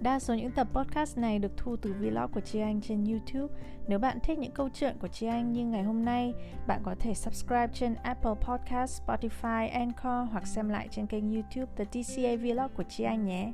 Đa 0.00 0.18
số 0.18 0.34
những 0.34 0.50
tập 0.50 0.66
podcast 0.72 1.18
này 1.18 1.38
được 1.38 1.52
thu 1.56 1.76
từ 1.76 1.92
vlog 1.92 2.32
của 2.32 2.40
Chi 2.40 2.60
Anh 2.60 2.80
trên 2.80 3.04
YouTube. 3.04 3.54
Nếu 3.88 3.98
bạn 3.98 4.18
thích 4.22 4.38
những 4.38 4.52
câu 4.52 4.68
chuyện 4.74 4.96
của 5.00 5.08
Chi 5.08 5.26
Anh 5.26 5.52
như 5.52 5.66
ngày 5.66 5.82
hôm 5.82 6.04
nay, 6.04 6.34
bạn 6.66 6.80
có 6.84 6.94
thể 7.00 7.14
subscribe 7.14 7.68
trên 7.74 7.94
Apple 7.94 8.34
Podcast, 8.40 9.02
Spotify, 9.02 9.70
Anchor 9.72 10.32
hoặc 10.32 10.46
xem 10.46 10.68
lại 10.68 10.88
trên 10.90 11.06
kênh 11.06 11.34
YouTube 11.34 11.72
The 11.76 11.84
TCA 11.84 12.36
Vlog 12.36 12.70
của 12.76 12.82
Chi 12.82 13.04
Anh 13.04 13.26
nhé. 13.26 13.52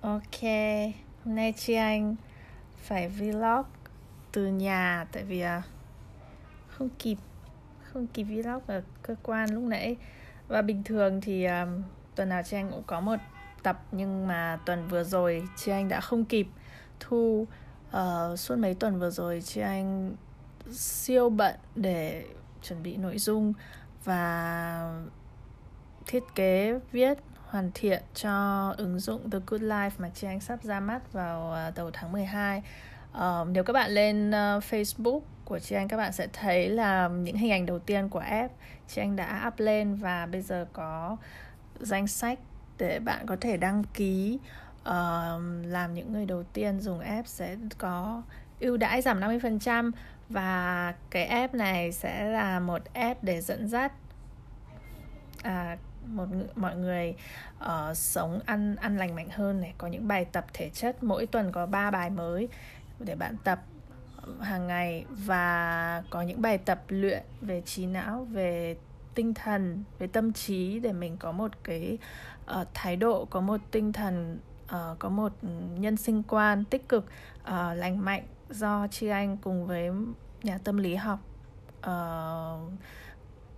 Ok, 0.00 0.42
hôm 1.24 1.34
nay 1.34 1.52
Chi 1.52 1.74
Anh 1.74 2.16
phải 2.76 3.08
vlog 3.08 3.64
từ 4.32 4.46
nhà 4.46 5.06
tại 5.12 5.24
vì 5.24 5.40
à, 5.40 5.62
không 6.68 6.88
kịp 6.98 7.16
Phương 7.96 8.06
kỳ 8.06 8.24
vlog 8.24 8.62
ở 8.66 8.82
cơ 9.02 9.14
quan 9.22 9.54
lúc 9.54 9.62
nãy. 9.62 9.96
Và 10.48 10.62
bình 10.62 10.82
thường 10.84 11.20
thì 11.20 11.44
um, 11.44 11.82
tuần 12.14 12.28
nào 12.28 12.42
chị 12.42 12.56
anh 12.56 12.70
cũng 12.70 12.82
có 12.86 13.00
một 13.00 13.16
tập 13.62 13.82
nhưng 13.92 14.26
mà 14.28 14.58
tuần 14.66 14.88
vừa 14.88 15.04
rồi 15.04 15.48
chị 15.56 15.72
anh 15.72 15.88
đã 15.88 16.00
không 16.00 16.24
kịp 16.24 16.46
thu 17.00 17.46
uh, 17.88 18.38
suốt 18.38 18.56
mấy 18.58 18.74
tuần 18.74 18.98
vừa 18.98 19.10
rồi 19.10 19.42
chị 19.44 19.60
anh 19.60 20.16
siêu 20.72 21.30
bận 21.30 21.54
để 21.74 22.24
chuẩn 22.62 22.82
bị 22.82 22.96
nội 22.96 23.18
dung 23.18 23.52
và 24.04 25.00
thiết 26.06 26.22
kế 26.34 26.80
viết 26.92 27.18
hoàn 27.46 27.70
thiện 27.74 28.02
cho 28.14 28.74
ứng 28.78 28.98
dụng 28.98 29.30
The 29.30 29.38
Good 29.46 29.62
Life 29.62 29.90
mà 29.98 30.10
chị 30.14 30.26
anh 30.26 30.40
sắp 30.40 30.62
ra 30.62 30.80
mắt 30.80 31.12
vào 31.12 31.50
ờ, 31.52 31.72
đầu 31.76 31.90
tháng 31.92 32.12
12 32.12 32.58
uh, 32.58 32.64
ờ, 33.12 33.46
nếu 33.48 33.64
các 33.64 33.72
bạn 33.72 33.90
lên 33.90 34.30
uh, 34.30 34.64
Facebook 34.70 35.20
của 35.46 35.58
chị 35.58 35.76
anh 35.76 35.88
các 35.88 35.96
bạn 35.96 36.12
sẽ 36.12 36.26
thấy 36.32 36.68
là 36.68 37.08
những 37.08 37.36
hình 37.36 37.50
ảnh 37.50 37.66
đầu 37.66 37.78
tiên 37.78 38.08
của 38.08 38.18
app 38.18 38.54
chị 38.88 39.02
anh 39.02 39.16
đã 39.16 39.44
up 39.48 39.54
lên 39.58 39.94
và 39.94 40.26
bây 40.26 40.42
giờ 40.42 40.66
có 40.72 41.16
danh 41.80 42.06
sách 42.06 42.38
để 42.78 42.98
bạn 42.98 43.26
có 43.26 43.36
thể 43.40 43.56
đăng 43.56 43.84
ký 43.94 44.38
uh, 44.80 44.86
làm 45.64 45.94
những 45.94 46.12
người 46.12 46.26
đầu 46.26 46.42
tiên 46.42 46.80
dùng 46.80 47.00
app 47.00 47.28
sẽ 47.28 47.56
có 47.78 48.22
ưu 48.60 48.76
đãi 48.76 49.02
giảm 49.02 49.20
50% 49.20 49.90
và 50.28 50.94
cái 51.10 51.24
app 51.24 51.54
này 51.54 51.92
sẽ 51.92 52.24
là 52.24 52.60
một 52.60 52.82
app 52.92 53.24
để 53.24 53.40
dẫn 53.40 53.68
dắt 53.68 53.92
à, 55.42 55.76
một 56.06 56.26
mọi 56.54 56.76
người 56.76 57.14
uh, 57.64 57.96
sống 57.96 58.40
ăn 58.46 58.76
ăn 58.76 58.96
lành 58.96 59.14
mạnh 59.14 59.28
hơn 59.30 59.60
này 59.60 59.74
có 59.78 59.88
những 59.88 60.08
bài 60.08 60.24
tập 60.24 60.46
thể 60.52 60.70
chất 60.70 61.02
mỗi 61.02 61.26
tuần 61.26 61.52
có 61.52 61.66
3 61.66 61.90
bài 61.90 62.10
mới 62.10 62.48
để 62.98 63.14
bạn 63.14 63.36
tập 63.44 63.60
hàng 64.40 64.66
ngày 64.66 65.04
và 65.08 66.02
có 66.10 66.22
những 66.22 66.42
bài 66.42 66.58
tập 66.58 66.82
luyện 66.88 67.22
về 67.40 67.60
trí 67.60 67.86
não 67.86 68.24
về 68.24 68.76
tinh 69.14 69.34
thần 69.34 69.84
về 69.98 70.06
tâm 70.06 70.32
trí 70.32 70.80
để 70.80 70.92
mình 70.92 71.16
có 71.16 71.32
một 71.32 71.50
cái 71.64 71.98
uh, 72.60 72.68
thái 72.74 72.96
độ 72.96 73.24
có 73.24 73.40
một 73.40 73.60
tinh 73.70 73.92
thần 73.92 74.38
uh, 74.64 74.98
có 74.98 75.08
một 75.08 75.32
nhân 75.78 75.96
sinh 75.96 76.22
quan 76.22 76.64
tích 76.64 76.88
cực 76.88 77.04
uh, 77.42 77.50
lành 77.74 78.04
mạnh 78.04 78.22
do 78.50 78.86
chi 78.90 79.08
anh 79.08 79.36
cùng 79.36 79.66
với 79.66 79.90
nhà 80.42 80.58
tâm 80.58 80.76
lý 80.76 80.94
học 80.94 81.18
uh, 81.78 82.72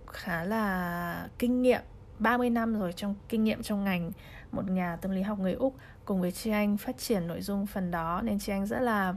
khá 0.07 0.43
là 0.43 1.27
kinh 1.39 1.61
nghiệm 1.61 1.81
30 2.19 2.49
năm 2.49 2.79
rồi 2.79 2.93
trong 2.93 3.15
kinh 3.29 3.43
nghiệm 3.43 3.63
trong 3.63 3.83
ngành 3.83 4.11
một 4.51 4.69
nhà 4.69 4.95
tâm 4.95 5.11
lý 5.11 5.21
học 5.21 5.39
người 5.39 5.53
Úc 5.53 5.75
cùng 6.05 6.21
với 6.21 6.31
chị 6.31 6.51
anh 6.51 6.77
phát 6.77 6.97
triển 6.97 7.27
nội 7.27 7.41
dung 7.41 7.65
phần 7.65 7.91
đó. 7.91 8.21
Nên 8.23 8.39
chị 8.39 8.51
anh 8.51 8.65
rất 8.65 8.79
là 8.79 9.13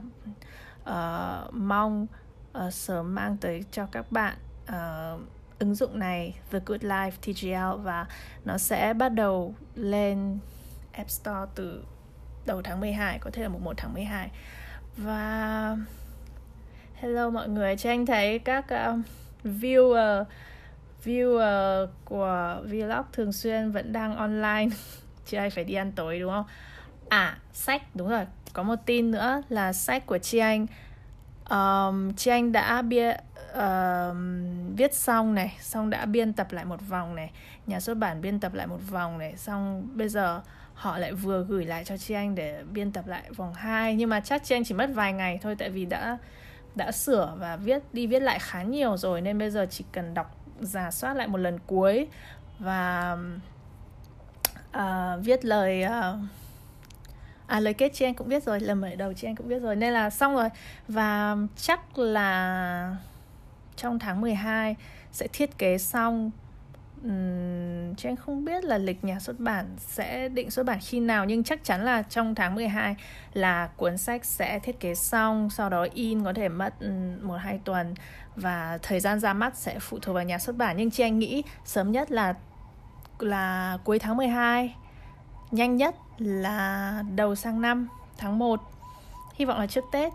uh, 0.89 1.53
mong 1.53 2.07
uh, 2.65 2.73
sớm 2.73 3.15
mang 3.15 3.37
tới 3.37 3.63
cho 3.71 3.85
các 3.91 4.11
bạn 4.11 4.37
uh, 4.69 5.21
ứng 5.59 5.75
dụng 5.75 5.99
này 5.99 6.35
The 6.51 6.59
Good 6.65 6.81
Life 6.81 7.11
TGL 7.11 7.83
và 7.83 8.05
nó 8.45 8.57
sẽ 8.57 8.93
bắt 8.93 9.09
đầu 9.09 9.55
lên 9.75 10.39
App 10.91 11.09
Store 11.09 11.51
từ 11.55 11.83
đầu 12.45 12.61
tháng 12.61 12.79
12 12.79 13.19
có 13.19 13.29
thể 13.33 13.43
là 13.43 13.49
mùng 13.49 13.63
1 13.63 13.73
tháng 13.77 13.93
12 13.93 14.29
và 14.97 15.77
hello 16.95 17.29
mọi 17.29 17.49
người 17.49 17.77
cho 17.77 17.89
anh 17.89 18.05
thấy 18.05 18.39
các 18.39 18.65
uh, 18.65 18.99
viewer 19.43 20.25
viewer 21.03 21.87
của 22.05 22.61
vlog 22.63 23.05
thường 23.13 23.33
xuyên 23.33 23.71
vẫn 23.71 23.93
đang 23.93 24.15
online 24.15 24.75
chứ 25.25 25.37
ai 25.37 25.49
phải 25.49 25.63
đi 25.63 25.73
ăn 25.73 25.91
tối 25.91 26.19
đúng 26.19 26.31
không? 26.31 26.45
À 27.09 27.37
sách 27.53 27.95
đúng 27.95 28.09
rồi 28.09 28.25
có 28.53 28.63
một 28.63 28.75
tin 28.85 29.11
nữa 29.11 29.41
là 29.49 29.73
sách 29.73 30.05
của 30.05 30.17
chị 30.17 30.37
anh. 30.37 30.67
Um, 31.49 32.13
chị 32.13 32.31
anh 32.31 32.51
đã 32.51 32.81
bia 32.81 33.15
uh, 33.53 34.15
viết 34.77 34.93
xong 34.93 35.35
này 35.35 35.57
xong 35.59 35.89
đã 35.89 36.05
biên 36.05 36.33
tập 36.33 36.47
lại 36.51 36.65
một 36.65 36.87
vòng 36.89 37.15
này 37.15 37.31
nhà 37.67 37.79
xuất 37.79 37.97
bản 37.97 38.21
biên 38.21 38.39
tập 38.39 38.53
lại 38.53 38.67
một 38.67 38.79
vòng 38.89 39.17
này 39.17 39.37
xong 39.37 39.89
bây 39.93 40.09
giờ 40.09 40.41
họ 40.73 40.97
lại 40.97 41.13
vừa 41.13 41.43
gửi 41.43 41.65
lại 41.65 41.83
cho 41.85 41.97
chị 41.97 42.13
anh 42.13 42.35
để 42.35 42.63
biên 42.71 42.91
tập 42.91 43.07
lại 43.07 43.23
vòng 43.35 43.53
2 43.53 43.95
nhưng 43.95 44.09
mà 44.09 44.19
chắc 44.19 44.43
chị 44.43 44.55
anh 44.55 44.63
chỉ 44.63 44.73
mất 44.73 44.89
vài 44.93 45.13
ngày 45.13 45.39
thôi 45.41 45.55
tại 45.59 45.69
vì 45.69 45.85
đã 45.85 46.17
đã 46.75 46.91
sửa 46.91 47.35
và 47.39 47.55
viết 47.55 47.83
đi 47.93 48.07
viết 48.07 48.21
lại 48.21 48.39
khá 48.39 48.63
nhiều 48.63 48.97
rồi 48.97 49.21
nên 49.21 49.39
bây 49.39 49.49
giờ 49.49 49.65
chỉ 49.69 49.85
cần 49.91 50.13
đọc 50.13 50.37
giả 50.61 50.91
soát 50.91 51.13
lại 51.13 51.27
một 51.27 51.37
lần 51.37 51.59
cuối 51.67 52.07
và 52.59 53.17
uh, 54.77 55.23
viết 55.23 55.45
lời 55.45 55.85
uh, 55.85 56.19
à 57.47 57.59
lời 57.59 57.73
kết 57.73 57.89
chị 57.93 58.05
anh 58.05 58.13
cũng 58.13 58.29
biết 58.29 58.43
rồi 58.43 58.59
lời 58.59 58.75
mở 58.75 58.89
đầu 58.97 59.13
chị 59.13 59.27
anh 59.27 59.35
cũng 59.35 59.47
biết 59.47 59.59
rồi. 59.59 59.75
Nên 59.75 59.93
là 59.93 60.09
xong 60.09 60.35
rồi. 60.35 60.49
Và 60.87 61.37
chắc 61.57 61.97
là 61.97 62.95
trong 63.75 63.99
tháng 63.99 64.21
12 64.21 64.75
sẽ 65.11 65.27
thiết 65.33 65.57
kế 65.57 65.77
xong. 65.77 66.31
Uhm, 67.07 67.95
chị 67.95 68.09
anh 68.09 68.15
không 68.15 68.45
biết 68.45 68.63
là 68.63 68.77
lịch 68.77 69.03
nhà 69.03 69.19
xuất 69.19 69.39
bản 69.39 69.65
sẽ 69.77 70.29
định 70.29 70.51
xuất 70.51 70.65
bản 70.65 70.79
khi 70.81 70.99
nào 70.99 71.25
nhưng 71.25 71.43
chắc 71.43 71.63
chắn 71.63 71.85
là 71.85 72.01
trong 72.01 72.35
tháng 72.35 72.55
12 72.55 72.95
là 73.33 73.69
cuốn 73.77 73.97
sách 73.97 74.25
sẽ 74.25 74.59
thiết 74.59 74.79
kế 74.79 74.95
xong 74.95 75.49
sau 75.49 75.69
đó 75.69 75.87
in 75.93 76.23
có 76.23 76.33
thể 76.33 76.49
mất 76.49 76.73
một 77.21 77.35
hai 77.35 77.59
tuần 77.65 77.93
và 78.35 78.79
thời 78.81 78.99
gian 78.99 79.19
ra 79.19 79.33
mắt 79.33 79.57
sẽ 79.57 79.79
phụ 79.79 79.99
thuộc 80.01 80.15
vào 80.15 80.23
nhà 80.23 80.39
xuất 80.39 80.55
bản. 80.57 80.77
Nhưng 80.77 80.91
chị 80.91 81.03
anh 81.03 81.19
nghĩ 81.19 81.43
sớm 81.65 81.91
nhất 81.91 82.11
là 82.11 82.33
là 83.19 83.77
cuối 83.83 83.99
tháng 83.99 84.17
12 84.17 84.75
nhanh 85.51 85.77
nhất 85.77 85.95
là 86.17 87.03
đầu 87.15 87.35
sang 87.35 87.61
năm 87.61 87.87
tháng 88.17 88.39
1 88.39 88.61
hy 89.35 89.45
vọng 89.45 89.59
là 89.59 89.67
trước 89.67 89.83
Tết 89.91 90.13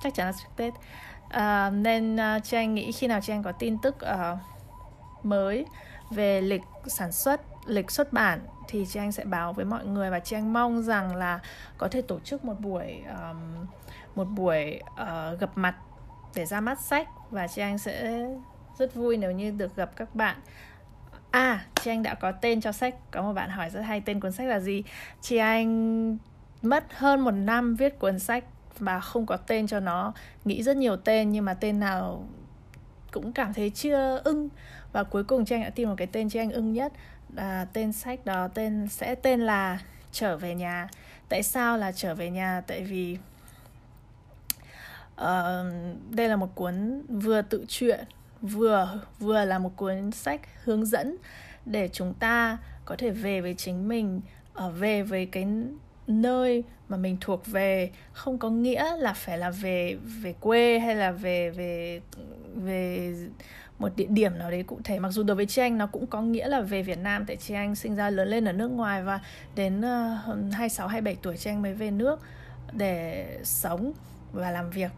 chắc 0.00 0.14
chắn 0.14 0.26
là 0.26 0.32
trước 0.32 0.48
Tết. 0.56 0.74
À, 1.28 1.70
nên 1.70 2.20
à, 2.20 2.36
uh, 2.36 2.44
chị 2.44 2.56
anh 2.56 2.74
nghĩ 2.74 2.92
khi 2.92 3.06
nào 3.06 3.20
chị 3.20 3.32
anh 3.32 3.42
có 3.42 3.52
tin 3.52 3.78
tức 3.78 3.96
uh, 4.02 4.38
mới 5.24 5.66
về 6.10 6.40
lịch 6.40 6.62
sản 6.86 7.12
xuất 7.12 7.40
lịch 7.66 7.90
xuất 7.90 8.12
bản 8.12 8.40
thì 8.68 8.86
chị 8.88 9.00
anh 9.00 9.12
sẽ 9.12 9.24
báo 9.24 9.52
với 9.52 9.64
mọi 9.64 9.84
người 9.84 10.10
và 10.10 10.18
chị 10.18 10.36
anh 10.36 10.52
mong 10.52 10.82
rằng 10.82 11.16
là 11.16 11.40
có 11.78 11.88
thể 11.88 12.02
tổ 12.02 12.20
chức 12.20 12.44
một 12.44 12.60
buổi 12.60 13.02
um, 13.08 13.66
một 14.14 14.24
buổi 14.24 14.80
uh, 14.92 15.40
gặp 15.40 15.50
mặt 15.54 15.74
để 16.34 16.46
ra 16.46 16.60
mắt 16.60 16.80
sách 16.80 17.08
và 17.30 17.46
chị 17.46 17.62
anh 17.62 17.78
sẽ 17.78 18.26
rất 18.78 18.94
vui 18.94 19.16
nếu 19.16 19.32
như 19.32 19.50
được 19.50 19.76
gặp 19.76 19.90
các 19.96 20.14
bạn. 20.14 20.36
À, 21.30 21.66
chị 21.82 21.90
Anh 21.90 22.02
đã 22.02 22.14
có 22.14 22.32
tên 22.32 22.60
cho 22.60 22.72
sách. 22.72 22.94
Có 23.10 23.22
một 23.22 23.32
bạn 23.32 23.50
hỏi 23.50 23.70
rất 23.70 23.80
hay 23.80 24.00
tên 24.00 24.20
cuốn 24.20 24.32
sách 24.32 24.46
là 24.46 24.60
gì? 24.60 24.82
Chị 25.20 25.36
Anh 25.36 26.18
mất 26.62 26.84
hơn 26.94 27.20
một 27.20 27.30
năm 27.30 27.76
viết 27.76 27.98
cuốn 27.98 28.18
sách 28.18 28.44
Và 28.78 29.00
không 29.00 29.26
có 29.26 29.36
tên 29.36 29.66
cho 29.66 29.80
nó. 29.80 30.12
Nghĩ 30.44 30.62
rất 30.62 30.76
nhiều 30.76 30.96
tên 30.96 31.32
nhưng 31.32 31.44
mà 31.44 31.54
tên 31.54 31.80
nào 31.80 32.28
cũng 33.12 33.32
cảm 33.32 33.54
thấy 33.54 33.70
chưa 33.70 34.20
ưng. 34.24 34.48
Và 34.92 35.04
cuối 35.04 35.24
cùng 35.24 35.44
chị 35.44 35.54
Anh 35.54 35.62
đã 35.62 35.70
tìm 35.70 35.88
một 35.88 35.94
cái 35.98 36.06
tên 36.06 36.28
chị 36.28 36.38
Anh 36.38 36.50
ưng 36.50 36.72
nhất. 36.72 36.92
Là 37.34 37.66
Tên 37.72 37.92
sách 37.92 38.24
đó 38.24 38.48
tên 38.48 38.88
sẽ 38.88 39.14
tên 39.14 39.40
là 39.40 39.78
Trở 40.12 40.36
về 40.36 40.54
nhà. 40.54 40.88
Tại 41.28 41.42
sao 41.42 41.78
là 41.78 41.92
trở 41.92 42.14
về 42.14 42.30
nhà? 42.30 42.62
Tại 42.66 42.82
vì 42.82 43.18
uh, 45.20 45.26
đây 46.10 46.28
là 46.28 46.36
một 46.36 46.54
cuốn 46.54 47.02
vừa 47.08 47.42
tự 47.42 47.64
truyện 47.68 48.04
vừa 48.42 49.00
vừa 49.18 49.44
là 49.44 49.58
một 49.58 49.76
cuốn 49.76 50.12
sách 50.12 50.40
hướng 50.64 50.86
dẫn 50.86 51.16
để 51.66 51.88
chúng 51.92 52.14
ta 52.14 52.58
có 52.84 52.96
thể 52.98 53.10
về 53.10 53.40
với 53.40 53.54
chính 53.54 53.88
mình 53.88 54.20
ở 54.54 54.70
về 54.70 55.02
với 55.02 55.26
cái 55.26 55.46
nơi 56.06 56.64
mà 56.88 56.96
mình 56.96 57.16
thuộc 57.20 57.46
về. 57.46 57.90
Không 58.12 58.38
có 58.38 58.50
nghĩa 58.50 58.96
là 58.96 59.12
phải 59.12 59.38
là 59.38 59.50
về 59.50 59.96
về 60.22 60.34
quê 60.40 60.78
hay 60.78 60.96
là 60.96 61.12
về 61.12 61.50
về 61.50 62.00
về 62.54 63.14
một 63.78 63.88
địa 63.96 64.06
điểm 64.08 64.38
nào 64.38 64.50
đấy 64.50 64.62
cụ 64.62 64.78
thể. 64.84 64.98
Mặc 64.98 65.10
dù 65.10 65.22
đối 65.22 65.36
với 65.36 65.46
chị 65.46 65.62
anh 65.62 65.78
nó 65.78 65.86
cũng 65.86 66.06
có 66.06 66.22
nghĩa 66.22 66.48
là 66.48 66.60
về 66.60 66.82
Việt 66.82 66.98
Nam 66.98 67.24
tại 67.26 67.36
chị 67.36 67.54
anh 67.54 67.74
sinh 67.74 67.96
ra 67.96 68.10
lớn 68.10 68.28
lên 68.28 68.44
ở 68.44 68.52
nước 68.52 68.68
ngoài 68.68 69.02
và 69.02 69.20
đến 69.54 69.78
uh, 69.78 70.52
26 70.52 70.88
27 70.88 71.16
tuổi 71.22 71.36
chị 71.36 71.50
anh 71.50 71.62
mới 71.62 71.74
về 71.74 71.90
nước 71.90 72.20
để 72.72 73.26
sống 73.44 73.92
và 74.32 74.50
làm 74.50 74.70
việc 74.70 74.90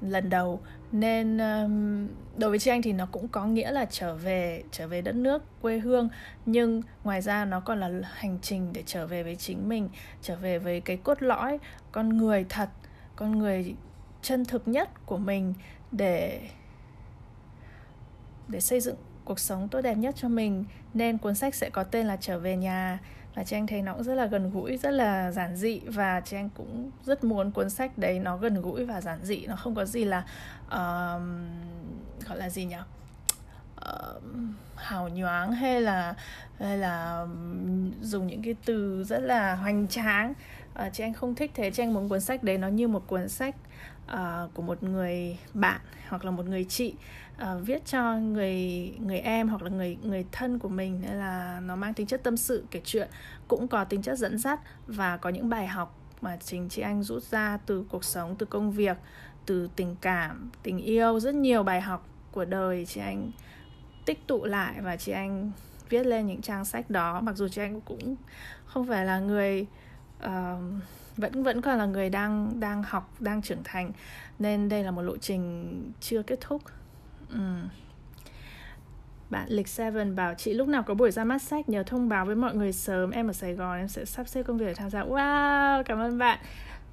lần 0.00 0.30
đầu. 0.30 0.60
Nên 0.92 1.38
um, 1.38 2.08
đối 2.36 2.50
với 2.50 2.58
chị 2.58 2.70
anh 2.70 2.82
thì 2.82 2.92
nó 2.92 3.06
cũng 3.12 3.28
có 3.28 3.46
nghĩa 3.46 3.70
là 3.70 3.84
trở 3.90 4.14
về 4.14 4.62
trở 4.70 4.88
về 4.88 5.02
đất 5.02 5.14
nước 5.14 5.42
quê 5.62 5.78
hương. 5.78 6.08
Nhưng 6.46 6.82
ngoài 7.04 7.22
ra 7.22 7.44
nó 7.44 7.60
còn 7.60 7.80
là 7.80 7.90
hành 8.12 8.38
trình 8.42 8.72
để 8.72 8.82
trở 8.86 9.06
về 9.06 9.22
với 9.22 9.36
chính 9.36 9.68
mình 9.68 9.88
trở 10.22 10.36
về 10.36 10.58
với 10.58 10.80
cái 10.80 10.96
cốt 10.96 11.22
lõi 11.22 11.58
con 11.92 12.16
người 12.16 12.46
thật 12.48 12.68
con 13.16 13.38
người 13.38 13.74
chân 14.22 14.44
thực 14.44 14.68
nhất 14.68 15.06
của 15.06 15.18
mình 15.18 15.54
để 15.92 16.40
để 18.48 18.60
xây 18.60 18.80
dựng 18.80 18.96
cuộc 19.24 19.38
sống 19.38 19.68
tốt 19.68 19.80
đẹp 19.80 19.94
nhất 19.94 20.14
cho 20.18 20.28
mình. 20.28 20.64
Nên 20.94 21.18
cuốn 21.18 21.34
sách 21.34 21.54
sẽ 21.54 21.70
có 21.70 21.84
tên 21.84 22.06
là 22.06 22.16
trở 22.16 22.38
về 22.38 22.56
nhà 22.56 22.98
và 23.38 23.44
chị 23.44 23.56
anh 23.56 23.66
thấy 23.66 23.82
nó 23.82 23.94
cũng 23.94 24.02
rất 24.02 24.14
là 24.14 24.26
gần 24.26 24.50
gũi 24.50 24.76
rất 24.76 24.90
là 24.90 25.30
giản 25.30 25.56
dị 25.56 25.80
và 25.86 26.20
chị 26.20 26.36
anh 26.36 26.48
cũng 26.56 26.90
rất 27.04 27.24
muốn 27.24 27.50
cuốn 27.50 27.70
sách 27.70 27.98
đấy 27.98 28.18
nó 28.18 28.36
gần 28.36 28.62
gũi 28.62 28.84
và 28.84 29.00
giản 29.00 29.18
dị. 29.22 29.46
Nó 29.46 29.56
không 29.56 29.74
có 29.74 29.84
gì 29.84 30.04
là 30.04 30.18
uh, 30.66 31.22
gọi 32.28 32.38
là 32.38 32.50
gì 32.50 32.64
nhỉ? 32.64 32.76
Uh, 33.76 34.22
hào 34.76 35.08
nhoáng 35.08 35.52
hay 35.52 35.80
là 35.80 36.14
hay 36.58 36.78
là 36.78 37.26
dùng 38.02 38.26
những 38.26 38.42
cái 38.42 38.54
từ 38.64 39.04
rất 39.04 39.18
là 39.18 39.54
hoành 39.54 39.88
tráng. 39.88 40.34
Uh, 40.86 40.92
chị 40.92 41.04
anh 41.04 41.14
không 41.14 41.34
thích 41.34 41.50
thế. 41.54 41.70
Chị 41.70 41.82
anh 41.82 41.94
muốn 41.94 42.08
cuốn 42.08 42.20
sách 42.20 42.42
đấy 42.42 42.58
nó 42.58 42.68
như 42.68 42.88
một 42.88 43.06
cuốn 43.06 43.28
sách 43.28 43.54
uh, 44.12 44.54
của 44.54 44.62
một 44.62 44.82
người 44.82 45.38
bạn 45.54 45.80
hoặc 46.08 46.24
là 46.24 46.30
một 46.30 46.46
người 46.46 46.64
chị 46.64 46.94
uh, 47.42 47.66
viết 47.66 47.86
cho 47.86 48.16
người 48.16 48.54
người 48.98 49.18
em 49.18 49.48
hoặc 49.48 49.62
là 49.62 49.70
người 49.70 49.96
người 50.02 50.26
thân 50.32 50.58
của 50.58 50.68
mình 50.68 51.00
nên 51.02 51.12
là 51.12 51.60
nó 51.60 51.76
mang 51.76 51.94
tính 51.94 52.06
chất 52.06 52.22
tâm 52.22 52.36
sự 52.36 52.64
kể 52.70 52.80
chuyện 52.84 53.08
cũng 53.48 53.68
có 53.68 53.84
tính 53.84 54.02
chất 54.02 54.18
dẫn 54.18 54.38
dắt 54.38 54.60
và 54.86 55.16
có 55.16 55.30
những 55.30 55.48
bài 55.48 55.66
học 55.66 55.98
mà 56.20 56.36
chính 56.36 56.68
chị 56.68 56.82
anh 56.82 57.02
rút 57.02 57.22
ra 57.22 57.58
từ 57.66 57.84
cuộc 57.90 58.04
sống 58.04 58.36
từ 58.38 58.46
công 58.46 58.72
việc 58.72 58.96
từ 59.46 59.68
tình 59.76 59.96
cảm 60.00 60.50
tình 60.62 60.78
yêu. 60.78 61.20
Rất 61.20 61.34
nhiều 61.34 61.62
bài 61.62 61.80
học 61.80 62.06
của 62.32 62.44
đời 62.44 62.86
chị 62.86 63.00
anh 63.00 63.30
tích 64.06 64.26
tụ 64.26 64.44
lại 64.44 64.74
và 64.80 64.96
chị 64.96 65.12
anh 65.12 65.50
viết 65.88 66.06
lên 66.06 66.26
những 66.26 66.42
trang 66.42 66.64
sách 66.64 66.90
đó. 66.90 67.20
Mặc 67.20 67.36
dù 67.36 67.48
chị 67.48 67.62
anh 67.62 67.80
cũng 67.80 68.16
không 68.66 68.86
phải 68.86 69.04
là 69.04 69.18
người 69.18 69.66
uh, 70.24 70.28
vẫn 71.16 71.42
vẫn 71.42 71.62
còn 71.62 71.78
là 71.78 71.86
người 71.86 72.10
đang 72.10 72.60
đang 72.60 72.82
học 72.82 73.14
đang 73.20 73.42
trưởng 73.42 73.62
thành 73.64 73.92
nên 74.38 74.68
đây 74.68 74.84
là 74.84 74.90
một 74.90 75.02
lộ 75.02 75.16
trình 75.16 75.92
chưa 76.00 76.22
kết 76.22 76.40
thúc 76.40 76.62
ừ. 77.30 77.38
Bạn 79.30 79.46
Lịch 79.48 79.68
Seven 79.68 80.16
bảo 80.16 80.34
chị 80.34 80.54
lúc 80.54 80.68
nào 80.68 80.82
có 80.82 80.94
buổi 80.94 81.10
ra 81.10 81.24
mắt 81.24 81.42
sách 81.42 81.68
nhớ 81.68 81.82
thông 81.82 82.08
báo 82.08 82.26
với 82.26 82.36
mọi 82.36 82.54
người 82.54 82.72
sớm. 82.72 83.10
Em 83.10 83.28
ở 83.30 83.32
Sài 83.32 83.54
Gòn 83.54 83.78
em 83.78 83.88
sẽ 83.88 84.04
sắp 84.04 84.28
xếp 84.28 84.42
công 84.42 84.58
việc 84.58 84.66
để 84.66 84.74
tham 84.74 84.90
gia. 84.90 85.04
Wow 85.04 85.82
cảm 85.82 85.98
ơn 85.98 86.18
bạn. 86.18 86.38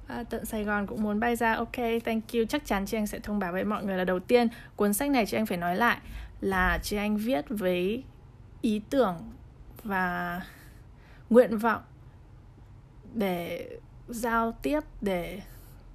À, 0.08 0.24
Tận 0.30 0.44
Sài 0.44 0.64
Gòn 0.64 0.86
cũng 0.86 1.02
muốn 1.02 1.20
bay 1.20 1.36
ra. 1.36 1.54
Ok 1.54 1.76
thank 2.04 2.32
you. 2.32 2.44
Chắc 2.48 2.66
chắn 2.66 2.86
chị 2.86 2.96
anh 2.96 3.06
sẽ 3.06 3.18
thông 3.18 3.38
báo 3.38 3.52
với 3.52 3.64
mọi 3.64 3.84
người 3.84 3.96
là 3.96 4.04
đầu 4.04 4.20
tiên 4.20 4.48
Cuốn 4.76 4.94
sách 4.94 5.10
này 5.10 5.26
chị 5.26 5.36
anh 5.36 5.46
phải 5.46 5.58
nói 5.58 5.76
lại 5.76 5.98
Là 6.40 6.78
chị 6.82 6.96
anh 6.96 7.16
viết 7.16 7.44
với 7.48 8.04
ý 8.62 8.80
tưởng 8.90 9.16
Và 9.84 10.40
nguyện 11.30 11.58
vọng 11.58 11.82
Để 13.14 13.68
giao 14.08 14.52
tiếp 14.52 14.80
Để 15.00 15.40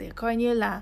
để 0.02 0.12
coi 0.16 0.36
như 0.36 0.54
là 0.54 0.82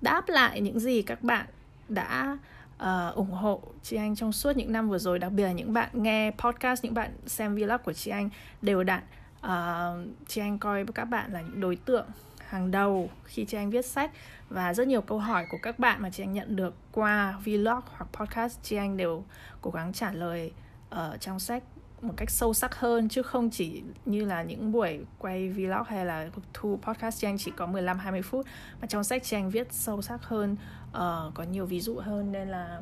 đáp 0.00 0.28
lại 0.28 0.60
những 0.60 0.80
gì 0.80 1.02
các 1.02 1.22
bạn 1.22 1.46
đã 1.88 2.38
uh, 2.84 3.14
ủng 3.14 3.30
hộ 3.30 3.60
chị 3.82 3.96
anh 3.96 4.16
trong 4.16 4.32
suốt 4.32 4.56
những 4.56 4.72
năm 4.72 4.88
vừa 4.88 4.98
rồi. 4.98 5.18
Đặc 5.18 5.32
biệt 5.32 5.44
là 5.44 5.52
những 5.52 5.72
bạn 5.72 5.88
nghe 5.92 6.30
podcast 6.30 6.84
những 6.84 6.94
bạn 6.94 7.10
xem 7.26 7.54
vlog 7.54 7.80
của 7.84 7.92
chị 7.92 8.10
anh 8.10 8.30
đều 8.62 8.84
đặn. 8.84 9.02
Ờ, 9.40 9.96
uh, 10.00 10.08
chị 10.26 10.40
anh 10.40 10.58
coi 10.58 10.84
các 10.94 11.04
bạn 11.04 11.32
là 11.32 11.40
những 11.40 11.60
đối 11.60 11.76
tượng 11.76 12.06
hàng 12.48 12.70
đầu 12.70 13.10
khi 13.24 13.44
chị 13.44 13.56
anh 13.56 13.70
viết 13.70 13.86
sách. 13.86 14.10
Và 14.48 14.74
rất 14.74 14.88
nhiều 14.88 15.00
câu 15.00 15.18
hỏi 15.18 15.46
của 15.50 15.58
các 15.62 15.78
bạn 15.78 16.02
mà 16.02 16.10
chị 16.10 16.22
anh 16.22 16.32
nhận 16.32 16.56
được 16.56 16.74
qua 16.92 17.38
vlog 17.44 17.80
hoặc 17.96 18.06
podcast 18.12 18.58
chị 18.62 18.76
anh 18.76 18.96
đều 18.96 19.24
cố 19.60 19.70
gắng 19.70 19.92
trả 19.92 20.12
lời 20.12 20.52
ở 20.90 21.16
trong 21.20 21.40
sách 21.40 21.62
một 22.02 22.14
cách 22.16 22.30
sâu 22.30 22.54
sắc 22.54 22.74
hơn. 22.74 23.08
Chứ 23.08 23.22
không 23.22 23.50
chỉ 23.50 23.82
như 24.06 24.24
là 24.24 24.42
những 24.42 24.72
buổi 24.72 25.00
quay 25.18 25.48
vlog 25.48 25.82
hay 25.86 26.06
là 26.06 26.28
thu 26.54 26.78
podcast 26.82 27.20
chị 27.20 27.26
anh 27.26 27.38
chỉ 27.38 27.52
có 27.56 27.66
15 27.66 27.98
20 27.98 28.22
phút. 28.22 28.46
Mà 28.80 28.86
trong 28.86 29.04
sách 29.04 29.22
chị 29.24 29.36
anh 29.36 29.50
viết 29.50 29.72
sâu 29.72 30.02
sắc 30.02 30.22
hơn 30.22 30.56
uh, 30.94 31.34
có 31.34 31.44
nhiều 31.50 31.66
ví 31.66 31.80
dụ 31.80 31.98
hơn 31.98 32.32
nên 32.32 32.48
là 32.48 32.80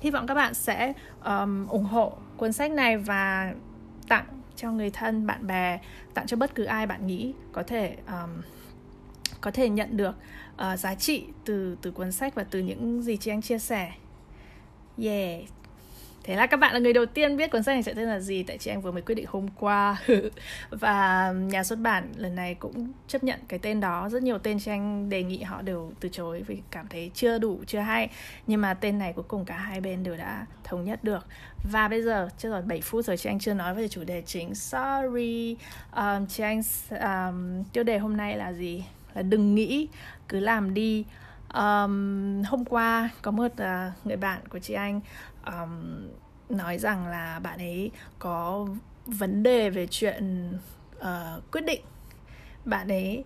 hy 0.00 0.10
vọng 0.10 0.26
các 0.26 0.34
bạn 0.34 0.54
sẽ 0.54 0.92
um, 1.24 1.66
ủng 1.66 1.84
hộ 1.84 2.12
cuốn 2.36 2.52
sách 2.52 2.70
này 2.70 2.96
và 2.96 3.54
tặng 4.08 4.26
cho 4.56 4.72
người 4.72 4.90
thân 4.90 5.26
bạn 5.26 5.46
bè 5.46 5.80
tặng 6.14 6.26
cho 6.26 6.36
bất 6.36 6.54
cứ 6.54 6.64
ai 6.64 6.86
bạn 6.86 7.06
nghĩ 7.06 7.34
có 7.52 7.62
thể 7.62 7.96
um, 8.06 8.42
có 9.40 9.50
thể 9.50 9.68
nhận 9.68 9.96
được 9.96 10.14
uh, 10.54 10.78
giá 10.78 10.94
trị 10.94 11.24
từ 11.44 11.76
từ 11.82 11.90
cuốn 11.90 12.12
sách 12.12 12.34
và 12.34 12.44
từ 12.44 12.58
những 12.58 13.02
gì 13.02 13.16
chị 13.16 13.30
anh 13.30 13.42
chia 13.42 13.58
sẻ. 13.58 13.92
Yeah. 15.02 15.42
Thế 16.26 16.36
là 16.36 16.46
các 16.46 16.56
bạn 16.56 16.72
là 16.72 16.78
người 16.78 16.92
đầu 16.92 17.06
tiên 17.06 17.36
biết 17.36 17.50
cuốn 17.50 17.62
sách 17.62 17.74
này 17.74 17.82
sẽ 17.82 17.94
tên 17.94 18.08
là 18.08 18.20
gì 18.20 18.42
Tại 18.42 18.58
chị 18.58 18.70
anh 18.70 18.80
vừa 18.80 18.92
mới 18.92 19.02
quyết 19.02 19.14
định 19.14 19.26
hôm 19.28 19.48
qua. 19.48 19.96
Và 20.70 21.28
um, 21.28 21.48
nhà 21.48 21.64
xuất 21.64 21.78
bản 21.78 22.12
lần 22.16 22.34
này 22.34 22.54
cũng 22.54 22.92
chấp 23.08 23.24
nhận 23.24 23.40
cái 23.48 23.58
tên 23.58 23.80
đó. 23.80 24.08
Rất 24.08 24.22
nhiều 24.22 24.38
tên 24.38 24.58
chị 24.58 24.70
anh 24.70 25.08
đề 25.08 25.22
nghị 25.22 25.42
họ 25.42 25.62
đều 25.62 25.92
từ 26.00 26.08
chối 26.08 26.44
Vì 26.46 26.58
cảm 26.70 26.86
thấy 26.88 27.10
chưa 27.14 27.38
đủ, 27.38 27.60
chưa 27.66 27.78
hay. 27.78 28.08
Nhưng 28.46 28.60
mà 28.60 28.74
tên 28.74 28.98
này 28.98 29.12
cuối 29.12 29.24
cùng 29.28 29.44
cả 29.44 29.56
hai 29.56 29.80
bên 29.80 30.02
đều 30.02 30.16
đã 30.16 30.46
thống 30.64 30.84
nhất 30.84 31.04
được. 31.04 31.26
Và 31.72 31.88
bây 31.88 32.02
giờ, 32.02 32.28
chưa 32.38 32.50
rồi 32.50 32.62
7 32.62 32.80
phút 32.80 33.04
rồi 33.04 33.16
chị 33.16 33.30
anh 33.30 33.38
chưa 33.38 33.54
nói 33.54 33.74
về 33.74 33.88
chủ 33.88 34.04
đề 34.04 34.22
chính. 34.26 34.54
Sorry. 34.54 35.56
Um, 35.96 36.26
Chị 36.26 36.42
anh 36.42 36.62
um, 36.90 37.64
tiêu 37.72 37.84
đề 37.84 37.98
hôm 37.98 38.16
nay 38.16 38.36
là 38.36 38.52
gì? 38.52 38.84
Là 39.14 39.22
đừng 39.22 39.54
nghĩ, 39.54 39.88
cứ 40.28 40.40
làm 40.40 40.74
đi. 40.74 41.04
Um, 41.54 42.42
hôm 42.42 42.64
qua 42.68 43.10
có 43.22 43.30
một 43.30 43.52
uh, 43.52 44.06
người 44.06 44.16
bạn 44.16 44.40
của 44.48 44.58
chị 44.58 44.74
anh 44.74 45.00
um, 45.46 46.08
nói 46.48 46.78
rằng 46.78 47.06
là 47.06 47.38
bạn 47.38 47.58
ấy 47.58 47.90
có 48.18 48.66
vấn 49.06 49.42
đề 49.42 49.70
về 49.70 49.86
chuyện 49.90 50.52
uh, 50.98 51.52
quyết 51.52 51.64
định. 51.66 51.80
Bạn 52.64 52.88
ấy 52.88 53.24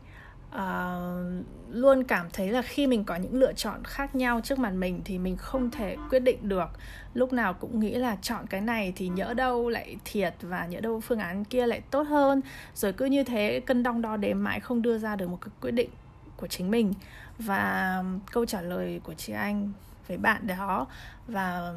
uh, 0.55 1.45
luôn 1.71 2.05
cảm 2.05 2.27
thấy 2.33 2.51
là 2.51 2.63
khi 2.63 2.87
mình 2.87 3.05
có 3.05 3.17
những 3.17 3.35
lựa 3.35 3.53
chọn 3.53 3.85
khác 3.85 4.15
nhau 4.15 4.41
trước 4.45 4.59
mặt 4.59 4.71
mình 4.71 5.01
thì 5.05 5.19
mình 5.19 5.37
không 5.37 5.71
thể 5.71 5.97
quyết 6.11 6.21
định 6.21 6.49
được. 6.49 6.69
Lúc 7.15 7.33
nào 7.33 7.55
cũng 7.55 7.81
nghĩ 7.81 7.95
là 7.95 8.17
chọn 8.23 8.47
cái 8.47 8.61
này 8.61 8.93
thì 8.97 9.09
nhỡ 9.09 9.35
đâu 9.35 9.69
lại 9.69 9.97
thiệt 10.05 10.35
và 10.41 10.67
nhỡ 10.67 10.81
đâu 10.81 11.01
phương 11.01 11.19
án 11.19 11.45
kia 11.45 11.67
lại 11.67 11.81
tốt 11.91 12.03
hơn. 12.03 12.41
Rồi 12.75 12.93
cứ 12.93 13.05
như 13.05 13.25
thế 13.25 13.61
cân 13.67 13.83
đong 13.83 14.03
đo 14.03 14.17
đếm 14.17 14.45
mãi 14.45 14.61
không 14.61 14.83
đưa 14.83 14.99
ra 14.99 15.17
được 15.17 15.29
một 15.29 15.39
cái 15.41 15.51
quyết 15.61 15.71
định 15.71 15.91
của 16.37 16.47
chính 16.47 16.71
mình. 16.71 16.95
Và 17.39 18.05
câu 18.33 18.47
trả 18.47 18.61
lời 18.61 19.01
của 19.05 19.15
chị 19.15 19.33
anh 19.33 19.73
với 20.11 20.19
bạn 20.19 20.47
đó 20.47 20.87
và 21.27 21.73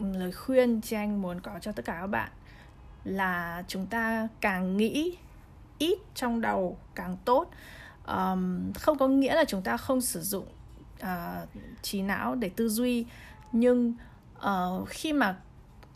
lời 0.00 0.32
khuyên 0.32 0.80
chị 0.80 0.96
anh 0.96 1.22
muốn 1.22 1.40
có 1.40 1.58
cho 1.60 1.72
tất 1.72 1.84
cả 1.84 1.98
các 2.00 2.06
bạn 2.06 2.30
là 3.04 3.62
chúng 3.68 3.86
ta 3.86 4.28
càng 4.40 4.76
nghĩ 4.76 5.16
ít 5.78 5.98
trong 6.14 6.40
đầu 6.40 6.78
càng 6.94 7.16
tốt. 7.24 7.50
Um, 8.06 8.72
không 8.72 8.98
có 8.98 9.08
nghĩa 9.08 9.34
là 9.34 9.44
chúng 9.44 9.62
ta 9.62 9.76
không 9.76 10.00
sử 10.00 10.20
dụng 10.20 10.46
uh, 11.02 11.48
trí 11.82 12.02
não 12.02 12.34
để 12.34 12.48
tư 12.56 12.68
duy 12.68 13.06
nhưng 13.52 13.94
uh, 14.38 14.88
khi 14.88 15.12
mà 15.12 15.36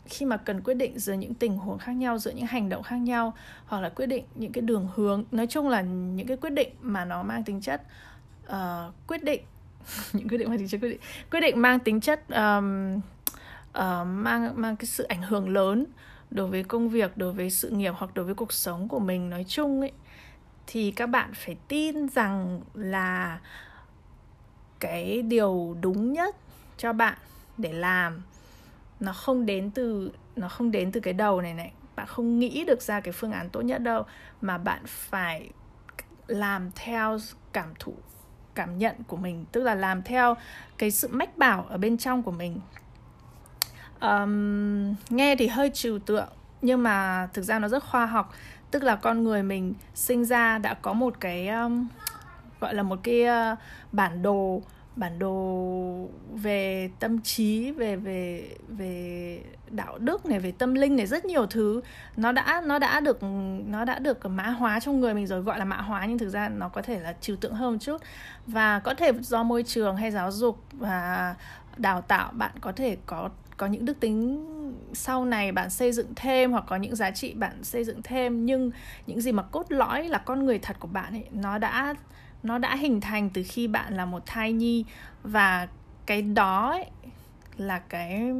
khi 0.05 0.25
mà 0.25 0.37
cần 0.37 0.61
quyết 0.61 0.73
định 0.73 0.99
giữa 0.99 1.13
những 1.13 1.33
tình 1.33 1.57
huống 1.57 1.77
khác 1.77 1.91
nhau 1.91 2.17
giữa 2.17 2.31
những 2.31 2.45
hành 2.45 2.69
động 2.69 2.83
khác 2.83 2.95
nhau 2.97 3.33
hoặc 3.65 3.79
là 3.79 3.89
quyết 3.89 4.05
định 4.05 4.25
những 4.35 4.51
cái 4.51 4.61
đường 4.61 4.87
hướng 4.95 5.23
nói 5.31 5.47
chung 5.47 5.67
là 5.67 5.81
những 5.81 6.27
cái 6.27 6.37
quyết 6.37 6.49
định 6.49 6.69
mà 6.81 7.05
nó 7.05 7.23
mang 7.23 7.43
tính 7.43 7.61
chất 7.61 7.81
uh, 8.45 8.93
quyết 9.07 9.23
định 9.23 9.41
những 10.13 10.29
quyết 10.29 10.37
định 10.37 10.49
mang 10.49 10.57
tính 10.57 10.67
chất 10.67 10.81
quyết 10.81 10.89
định 10.89 10.99
quyết 11.31 11.39
định 11.39 11.61
mang 11.61 11.79
tính 11.79 12.01
chất 12.01 12.29
um, 12.29 12.97
uh, 13.77 14.07
mang 14.07 14.61
mang 14.61 14.75
cái 14.75 14.85
sự 14.85 15.03
ảnh 15.03 15.21
hưởng 15.21 15.49
lớn 15.49 15.85
đối 16.31 16.47
với 16.47 16.63
công 16.63 16.89
việc 16.89 17.17
đối 17.17 17.33
với 17.33 17.49
sự 17.49 17.69
nghiệp 17.69 17.93
hoặc 17.97 18.11
đối 18.13 18.25
với 18.25 18.35
cuộc 18.35 18.53
sống 18.53 18.87
của 18.87 18.99
mình 18.99 19.29
nói 19.29 19.45
chung 19.47 19.81
ấy 19.81 19.91
thì 20.67 20.91
các 20.91 21.07
bạn 21.07 21.31
phải 21.33 21.57
tin 21.67 22.09
rằng 22.09 22.61
là 22.73 23.39
cái 24.79 25.21
điều 25.21 25.77
đúng 25.81 26.13
nhất 26.13 26.35
cho 26.77 26.93
bạn 26.93 27.17
để 27.57 27.73
làm 27.73 28.21
nó 28.99 29.13
không 29.13 29.45
đến 29.45 29.71
từ 29.71 30.11
nó 30.35 30.49
không 30.49 30.71
đến 30.71 30.91
từ 30.91 30.99
cái 30.99 31.13
đầu 31.13 31.41
này 31.41 31.53
này. 31.53 31.71
Bạn 31.95 32.07
không 32.07 32.39
nghĩ 32.39 32.63
được 32.67 32.81
ra 32.81 32.99
cái 32.99 33.11
phương 33.11 33.31
án 33.31 33.49
tốt 33.49 33.61
nhất 33.61 33.77
đâu 33.77 34.03
mà 34.41 34.57
bạn 34.57 34.81
phải 34.85 35.49
làm 36.27 36.71
theo 36.75 37.17
cảm 37.53 37.73
thụ 37.79 37.93
cảm 38.57 38.77
nhận 38.77 38.95
của 39.07 39.17
mình 39.17 39.45
tức 39.51 39.63
là 39.63 39.75
làm 39.75 40.03
theo 40.03 40.35
cái 40.77 40.91
sự 40.91 41.07
mách 41.11 41.37
bảo 41.37 41.65
ở 41.69 41.77
bên 41.77 41.97
trong 41.97 42.23
của 42.23 42.31
mình. 42.31 42.59
Um, 44.01 44.95
nghe 45.09 45.35
thì 45.35 45.47
hơi 45.47 45.71
trừu 45.73 45.99
tượng 45.99 46.27
nhưng 46.61 46.83
mà 46.83 47.27
thực 47.33 47.41
ra 47.41 47.59
nó 47.59 47.67
rất 47.67 47.83
khoa 47.83 48.05
học. 48.05 48.33
Tức 48.71 48.83
là 48.83 48.95
con 48.95 49.23
người 49.23 49.43
mình 49.43 49.73
sinh 49.95 50.25
ra 50.25 50.57
đã 50.57 50.73
có 50.73 50.93
một 50.93 51.13
cái 51.19 51.47
um, 51.47 51.87
gọi 52.59 52.73
là 52.73 52.83
một 52.83 52.99
cái 53.03 53.23
uh, 53.23 53.57
bản 53.91 54.21
đồ 54.21 54.61
bản 54.97 55.19
đồ 55.19 56.09
về 56.33 56.89
tâm 56.99 57.21
trí, 57.21 57.71
về 57.71 57.95
về 57.95 58.49
về 58.67 59.41
đạo 59.69 59.97
đức 59.97 60.25
này, 60.25 60.39
về 60.39 60.51
tâm 60.51 60.73
linh 60.73 60.95
này, 60.95 61.07
rất 61.07 61.25
nhiều 61.25 61.45
thứ. 61.45 61.81
Nó 62.17 62.31
đã 62.31 62.61
nó 62.65 62.79
đã 62.79 62.99
được, 62.99 63.23
nó 63.65 63.85
đã 63.85 63.99
được 63.99 64.25
mã 64.25 64.43
hóa 64.43 64.79
trong 64.79 64.99
người 64.99 65.13
mình 65.13 65.27
rồi, 65.27 65.41
gọi 65.41 65.59
là 65.59 65.65
mã 65.65 65.77
hóa 65.77 66.05
nhưng 66.05 66.17
thực 66.17 66.29
ra 66.29 66.49
nó 66.49 66.69
có 66.69 66.81
thể 66.81 66.99
là 66.99 67.15
trừu 67.21 67.35
tượng 67.35 67.53
hơn 67.53 67.71
một 67.71 67.79
chút. 67.81 68.01
Và 68.47 68.79
có 68.79 68.93
thể 68.93 69.11
do 69.21 69.43
môi 69.43 69.63
trường 69.63 69.95
hay 69.95 70.11
giáo 70.11 70.31
dục 70.31 70.63
và 70.71 71.35
đào 71.77 72.01
tạo 72.01 72.31
bạn 72.31 72.51
có 72.61 72.71
thể 72.71 72.97
có 73.05 73.29
có 73.57 73.67
những 73.67 73.85
đức 73.85 73.99
tính 73.99 74.45
sau 74.93 75.25
này 75.25 75.51
bạn 75.51 75.69
xây 75.69 75.91
dựng 75.91 76.07
thêm 76.15 76.51
hoặc 76.51 76.63
có 76.67 76.75
những 76.75 76.95
giá 76.95 77.11
trị 77.11 77.33
bạn 77.33 77.63
xây 77.63 77.83
dựng 77.83 78.01
thêm 78.03 78.45
nhưng 78.45 78.71
những 79.07 79.21
gì 79.21 79.31
mà 79.31 79.43
cốt 79.43 79.65
lõi 79.69 80.07
là 80.07 80.17
con 80.17 80.45
người 80.45 80.59
thật 80.59 80.77
của 80.79 80.87
bạn 80.87 81.13
ấy 81.13 81.25
nó 81.31 81.57
đã 81.57 81.95
nó 82.43 82.57
đã 82.57 82.75
hình 82.75 83.01
thành 83.01 83.29
từ 83.29 83.43
khi 83.47 83.67
bạn 83.67 83.93
là 83.93 84.05
một 84.05 84.23
thai 84.25 84.53
nhi. 84.53 84.85
Và 85.23 85.67
cái 86.05 86.21
đó 86.21 86.69
ấy, 86.69 86.85
là 87.57 87.79
cái 87.79 88.33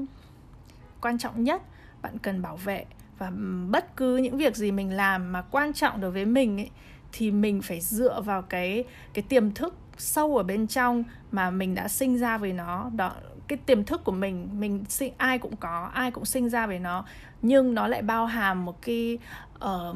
quan 1.01 1.17
trọng 1.17 1.43
nhất. 1.43 1.61
Bạn 2.01 2.17
cần 2.17 2.41
bảo 2.41 2.57
vệ. 2.57 2.85
Và 3.17 3.31
bất 3.69 3.95
cứ 3.95 4.17
những 4.17 4.37
việc 4.37 4.55
gì 4.55 4.71
mình 4.71 4.91
làm 4.91 5.31
mà 5.31 5.41
quan 5.41 5.73
trọng 5.73 6.01
đối 6.01 6.11
với 6.11 6.25
mình 6.25 6.57
ấy 6.57 6.69
thì 7.11 7.31
mình 7.31 7.61
phải 7.61 7.81
dựa 7.81 8.21
vào 8.21 8.41
cái 8.41 8.83
cái 9.13 9.23
tiềm 9.29 9.51
thức 9.51 9.75
sâu 9.97 10.37
ở 10.37 10.43
bên 10.43 10.67
trong 10.67 11.03
mà 11.31 11.49
mình 11.49 11.75
đã 11.75 11.87
sinh 11.87 12.17
ra 12.17 12.37
với 12.37 12.53
nó. 12.53 12.89
Đó 12.95 13.13
cái 13.47 13.57
tiềm 13.65 13.83
thức 13.83 14.03
của 14.03 14.11
mình 14.11 14.49
mình 14.59 14.85
sinh 14.89 15.13
ai 15.17 15.39
cũng 15.39 15.55
có 15.55 15.89
ai 15.93 16.11
cũng 16.11 16.25
sinh 16.25 16.49
ra 16.49 16.67
với 16.67 16.79
nó 16.79 17.05
nhưng 17.41 17.73
nó 17.73 17.87
lại 17.87 18.01
bao 18.01 18.25
hàm 18.25 18.65
một 18.65 18.81
cái 18.81 19.17
uh, 19.55 19.95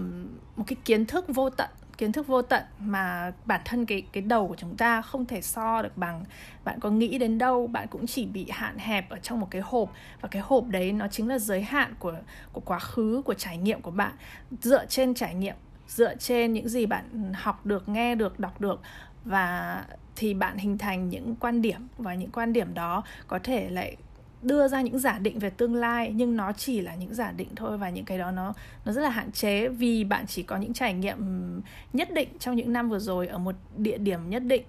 một 0.56 0.64
cái 0.68 0.76
kiến 0.86 1.06
thức 1.06 1.26
vô 1.28 1.50
tận 1.50 1.70
kiến 2.02 2.12
thức 2.12 2.28
vô 2.28 2.42
tận 2.42 2.64
mà 2.80 3.32
bản 3.46 3.62
thân 3.66 3.86
cái 3.86 4.04
cái 4.12 4.24
đầu 4.24 4.48
của 4.48 4.56
chúng 4.56 4.78
ta 4.78 5.02
không 5.02 5.26
thể 5.26 5.42
so 5.42 5.82
được 5.82 5.98
bằng. 5.98 6.24
Bạn 6.64 6.80
có 6.80 6.90
nghĩ 6.90 7.18
đến 7.18 7.38
đâu 7.38 7.68
bạn 7.68 7.88
cũng 7.88 8.08
chỉ 8.08 8.26
bị 8.26 8.48
hạn 8.50 8.78
hẹp 8.78 9.10
ở 9.10 9.18
trong 9.18 9.40
một 9.40 9.48
cái 9.52 9.62
hộp 9.66 9.94
và 10.22 10.30
cái 10.30 10.42
hộp 10.46 10.66
đấy 10.68 10.92
nó 10.92 11.08
chính 11.08 11.28
là 11.28 11.40
giới 11.40 11.62
hạn 11.62 11.94
của 12.00 12.14
của 12.54 12.62
quá 12.62 12.80
khứ 12.80 13.22
của 13.26 13.34
trải 13.34 13.58
nghiệm 13.58 13.82
của 13.82 13.92
bạn. 13.92 14.12
Dựa 14.62 14.86
trên 14.86 15.14
trải 15.14 15.36
nghiệm 15.36 15.56
dựa 15.88 16.16
trên 16.16 16.54
những 16.54 16.70
gì 16.70 16.86
bạn 16.86 17.34
học 17.34 17.66
được 17.66 17.90
nghe 17.90 18.16
được 18.16 18.40
đọc 18.40 18.62
được 18.62 18.82
và 19.26 19.84
thì 20.16 20.34
bạn 20.34 20.58
hình 20.58 20.78
thành 20.78 21.10
những 21.10 21.36
quan 21.36 21.62
điểm 21.62 21.88
và 21.98 22.16
những 22.16 22.32
quan 22.32 22.54
điểm 22.54 22.74
đó 22.74 23.04
có 23.28 23.40
thể 23.44 23.70
lại 23.70 23.98
đưa 24.42 24.68
ra 24.68 24.82
những 24.82 25.00
giả 25.00 25.20
định 25.20 25.40
về 25.40 25.50
tương 25.50 25.76
lai 25.76 26.12
nhưng 26.16 26.38
nó 26.38 26.52
chỉ 26.52 26.82
là 26.82 26.96
những 26.96 27.14
giả 27.14 27.32
định 27.32 27.50
thôi 27.56 27.78
và 27.78 27.90
những 27.90 28.06
cái 28.06 28.18
đó 28.18 28.32
nó 28.32 28.54
nó 28.86 28.92
rất 28.92 29.02
là 29.02 29.10
hạn 29.10 29.32
chế 29.32 29.68
vì 29.68 30.04
bạn 30.04 30.26
chỉ 30.28 30.44
có 30.44 30.58
những 30.58 30.74
trải 30.74 30.94
nghiệm 30.94 31.18
nhất 31.94 32.10
định 32.14 32.30
trong 32.40 32.56
những 32.56 32.74
năm 32.74 32.90
vừa 32.90 33.00
rồi 33.00 33.28
ở 33.28 33.38
một 33.38 33.56
địa 33.78 33.98
điểm 33.98 34.30
nhất 34.30 34.44
định 34.44 34.64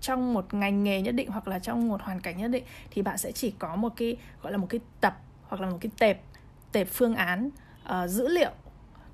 trong 0.00 0.34
một 0.34 0.54
ngành 0.54 0.84
nghề 0.84 1.02
nhất 1.02 1.14
định 1.14 1.30
hoặc 1.30 1.48
là 1.48 1.58
trong 1.58 1.88
một 1.88 2.02
hoàn 2.02 2.20
cảnh 2.20 2.38
nhất 2.38 2.48
định 2.48 2.64
thì 2.90 3.02
bạn 3.02 3.18
sẽ 3.18 3.32
chỉ 3.32 3.50
có 3.58 3.76
một 3.76 3.92
cái 3.96 4.16
gọi 4.42 4.52
là 4.52 4.58
một 4.58 4.66
cái 4.70 4.80
tập 5.00 5.18
hoặc 5.42 5.60
là 5.60 5.70
một 5.70 5.78
cái 5.80 5.90
tệp 5.98 6.20
tệp 6.72 6.88
phương 6.88 7.14
án 7.14 7.50
uh, 7.84 8.10
dữ 8.10 8.28
liệu 8.28 8.50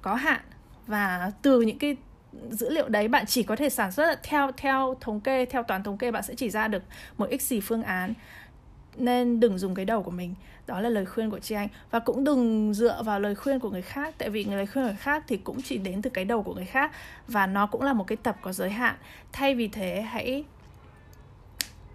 có 0.03 0.15
hạn 0.15 0.41
và 0.87 1.31
từ 1.43 1.61
những 1.61 1.79
cái 1.79 1.97
dữ 2.51 2.71
liệu 2.71 2.89
đấy 2.89 3.09
bạn 3.09 3.27
chỉ 3.27 3.43
có 3.43 3.57
thể 3.57 3.69
sản 3.69 3.93
xuất 3.93 4.23
theo 4.23 4.51
theo 4.57 4.97
thống 5.01 5.21
kê 5.21 5.45
theo 5.45 5.63
toán 5.63 5.83
thống 5.83 5.99
kê 5.99 6.11
bạn 6.11 6.23
sẽ 6.23 6.35
chỉ 6.35 6.51
ra 6.51 6.69
được 6.69 6.83
một 7.19 7.29
x 7.41 7.43
gì 7.43 7.61
phương 7.61 7.83
án. 7.83 8.15
Nên 8.97 9.41
đừng 9.41 9.59
dùng 9.59 9.75
cái 9.75 9.85
đầu 9.85 10.03
của 10.03 10.11
mình. 10.11 10.35
Đó 10.67 10.81
là 10.81 10.89
lời 10.89 11.07
khuyên 11.07 11.31
của 11.31 11.39
chị 11.39 11.55
anh. 11.55 11.69
Và 11.91 11.99
cũng 11.99 12.25
đừng 12.25 12.75
dựa 12.75 13.03
vào 13.03 13.21
lời 13.21 13.35
khuyên 13.35 13.59
của 13.61 13.71
người 13.71 13.83
khác 13.83 14.15
tại 14.19 14.31
vì 14.31 14.45
lời 14.45 14.67
khuyên 14.67 14.85
của 14.85 14.89
người 14.89 14.97
khác 14.97 15.25
thì 15.29 15.37
cũng 15.37 15.63
chỉ 15.63 15.79
đến 15.79 16.03
từ 16.03 16.11
cái 16.11 16.25
đầu 16.25 16.43
của 16.43 16.55
người 16.55 16.65
khác 16.65 16.93
và 17.29 17.47
nó 17.47 17.67
cũng 17.67 17.83
là 17.83 17.93
một 17.93 18.07
cái 18.07 18.17
tập 18.17 18.37
có 18.43 18.53
giới 18.53 18.71
hạn. 18.71 18.95
Thay 19.33 19.55
vì 19.55 19.69
thế 19.69 20.03
hãy 20.03 20.45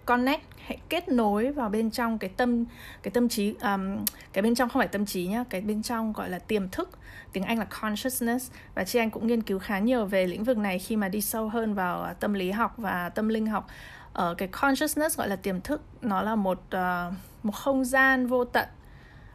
connect 0.06 0.42
hãy 0.66 0.78
kết 0.88 1.08
nối 1.08 1.52
vào 1.52 1.68
bên 1.68 1.90
trong 1.90 2.18
cái 2.18 2.30
tâm 2.36 2.64
cái 3.02 3.10
tâm 3.10 3.28
trí 3.28 3.54
um, 3.62 4.04
cái 4.32 4.42
bên 4.42 4.54
trong 4.54 4.68
không 4.68 4.80
phải 4.80 4.88
tâm 4.88 5.06
trí 5.06 5.26
nhá 5.26 5.44
cái 5.50 5.60
bên 5.60 5.82
trong 5.82 6.12
gọi 6.12 6.30
là 6.30 6.38
tiềm 6.38 6.68
thức 6.68 6.90
tiếng 7.32 7.42
Anh 7.42 7.58
là 7.58 7.64
consciousness. 7.64 8.52
Và 8.74 8.84
chị 8.84 8.98
anh 8.98 9.10
cũng 9.10 9.26
nghiên 9.26 9.42
cứu 9.42 9.58
khá 9.58 9.78
nhiều 9.78 10.06
về 10.06 10.26
lĩnh 10.26 10.44
vực 10.44 10.58
này 10.58 10.78
khi 10.78 10.96
mà 10.96 11.08
đi 11.08 11.20
sâu 11.20 11.48
hơn 11.48 11.74
vào 11.74 12.02
à, 12.02 12.12
tâm 12.12 12.34
lý 12.34 12.50
học 12.50 12.74
và 12.76 13.08
tâm 13.08 13.28
linh 13.28 13.46
học. 13.46 13.66
Ở 14.12 14.34
cái 14.34 14.48
consciousness 14.48 15.18
gọi 15.18 15.28
là 15.28 15.36
tiềm 15.36 15.60
thức 15.60 15.82
nó 16.02 16.22
là 16.22 16.36
một 16.36 16.62
uh, 16.76 17.14
một 17.42 17.54
không 17.54 17.84
gian 17.84 18.26
vô 18.26 18.44
tận. 18.44 18.68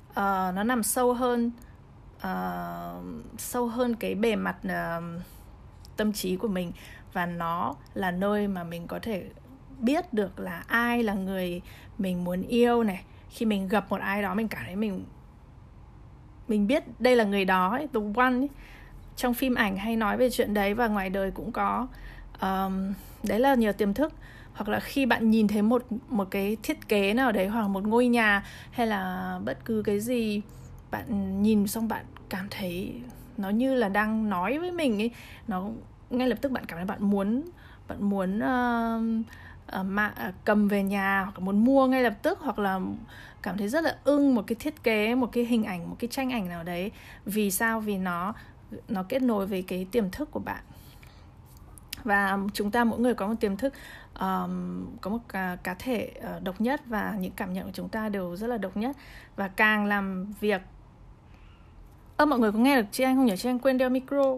Uh, 0.09 0.15
nó 0.55 0.63
nằm 0.63 0.83
sâu 0.83 1.13
hơn 1.13 1.51
uh, 2.17 3.03
sâu 3.37 3.67
hơn 3.67 3.95
cái 3.95 4.15
bề 4.15 4.35
mặt 4.35 4.55
uh, 4.65 5.21
tâm 5.97 6.13
trí 6.13 6.35
của 6.35 6.47
mình. 6.47 6.71
Và 7.13 7.25
nó 7.25 7.75
là 7.93 8.11
nơi 8.11 8.47
mà 8.47 8.63
mình 8.63 8.87
có 8.87 8.99
thể 9.01 9.29
biết 9.79 10.13
được 10.13 10.39
là 10.39 10.63
ai 10.67 11.03
là 11.03 11.13
người 11.13 11.61
mình 11.97 12.23
muốn 12.23 12.41
yêu 12.41 12.83
này. 12.83 13.03
Khi 13.29 13.45
mình 13.45 13.67
gặp 13.67 13.85
một 13.89 14.01
ai 14.01 14.21
đó 14.21 14.33
mình 14.33 14.47
cảm 14.47 14.61
thấy 14.65 14.75
mình 14.75 15.05
mình 16.47 16.67
biết 16.67 16.83
đây 16.99 17.15
là 17.15 17.23
người 17.23 17.45
đó 17.45 17.69
ấy, 17.71 17.87
the 17.93 17.99
one 18.15 18.33
ấy. 18.33 18.49
trong 19.15 19.33
phim 19.33 19.55
ảnh 19.55 19.77
hay 19.77 19.95
nói 19.95 20.17
về 20.17 20.29
chuyện 20.29 20.53
đấy 20.53 20.73
và 20.73 20.87
ngoài 20.87 21.09
đời 21.09 21.31
cũng 21.31 21.51
có 21.51 21.87
um, 22.41 22.93
đấy 23.23 23.39
là 23.39 23.55
nhờ 23.55 23.71
tiềm 23.71 23.93
thức 23.93 24.13
hoặc 24.53 24.69
là 24.69 24.79
khi 24.79 25.05
bạn 25.05 25.31
nhìn 25.31 25.47
thấy 25.47 25.61
một 25.61 25.85
một 26.09 26.27
cái 26.31 26.57
thiết 26.63 26.87
kế 26.87 27.13
nào 27.13 27.31
đấy 27.31 27.47
hoặc 27.47 27.61
là 27.61 27.67
một 27.67 27.87
ngôi 27.87 28.07
nhà 28.07 28.43
hay 28.71 28.87
là 28.87 29.39
bất 29.45 29.65
cứ 29.65 29.81
cái 29.85 29.99
gì 29.99 30.41
bạn 30.91 31.41
nhìn 31.43 31.67
xong 31.67 31.87
bạn 31.87 32.05
cảm 32.29 32.47
thấy 32.51 32.93
nó 33.37 33.49
như 33.49 33.75
là 33.75 33.89
đang 33.89 34.29
nói 34.29 34.59
với 34.59 34.71
mình 34.71 35.01
ấy 35.01 35.11
nó 35.47 35.69
ngay 36.09 36.27
lập 36.27 36.37
tức 36.41 36.51
bạn 36.51 36.65
cảm 36.65 36.77
thấy 36.77 36.85
bạn 36.85 37.09
muốn 37.09 37.43
bạn 37.87 38.09
muốn 38.09 38.37
uh, 38.37 39.25
uh, 39.79 39.85
mà 39.85 40.13
uh, 40.27 40.33
cầm 40.45 40.67
về 40.67 40.83
nhà 40.83 41.21
hoặc 41.21 41.39
muốn 41.39 41.65
mua 41.65 41.87
ngay 41.87 42.03
lập 42.03 42.13
tức 42.21 42.39
hoặc 42.41 42.59
là 42.59 42.79
cảm 43.41 43.57
thấy 43.57 43.67
rất 43.67 43.83
là 43.83 43.97
ưng 44.03 44.35
một 44.35 44.43
cái 44.47 44.55
thiết 44.55 44.83
kế 44.83 45.15
một 45.15 45.29
cái 45.31 45.45
hình 45.45 45.63
ảnh 45.63 45.89
một 45.89 45.95
cái 45.99 46.07
tranh 46.07 46.33
ảnh 46.33 46.49
nào 46.49 46.63
đấy. 46.63 46.91
Vì 47.25 47.51
sao? 47.51 47.79
Vì 47.79 47.97
nó 47.97 48.33
nó 48.87 49.03
kết 49.09 49.21
nối 49.21 49.47
với 49.47 49.61
cái 49.61 49.87
tiềm 49.91 50.11
thức 50.11 50.31
của 50.31 50.39
bạn. 50.39 50.63
Và 52.03 52.37
chúng 52.53 52.71
ta 52.71 52.83
mỗi 52.83 52.99
người 52.99 53.13
có 53.13 53.27
một 53.27 53.33
tiềm 53.39 53.57
thức 53.57 53.73
um, 54.19 54.85
có 55.01 55.09
một 55.09 55.19
cá, 55.29 55.57
cá 55.63 55.73
thể 55.73 56.11
uh, 56.19 56.43
độc 56.43 56.61
nhất 56.61 56.81
và 56.85 57.15
những 57.19 57.31
cảm 57.31 57.53
nhận 57.53 57.65
của 57.65 57.71
chúng 57.73 57.89
ta 57.89 58.09
đều 58.09 58.35
rất 58.35 58.47
là 58.47 58.57
độc 58.57 58.77
nhất. 58.77 58.95
Và 59.35 59.47
càng 59.47 59.85
làm 59.85 60.33
việc 60.39 60.61
ơ 62.17 62.25
mọi 62.25 62.39
người 62.39 62.51
có 62.51 62.59
nghe 62.59 62.81
được 62.81 62.87
chị 62.91 63.03
anh 63.03 63.15
không 63.15 63.25
nhỉ? 63.25 63.37
Chị 63.37 63.49
anh 63.49 63.59
quên 63.59 63.77
đeo 63.77 63.89
micro. 63.89 64.37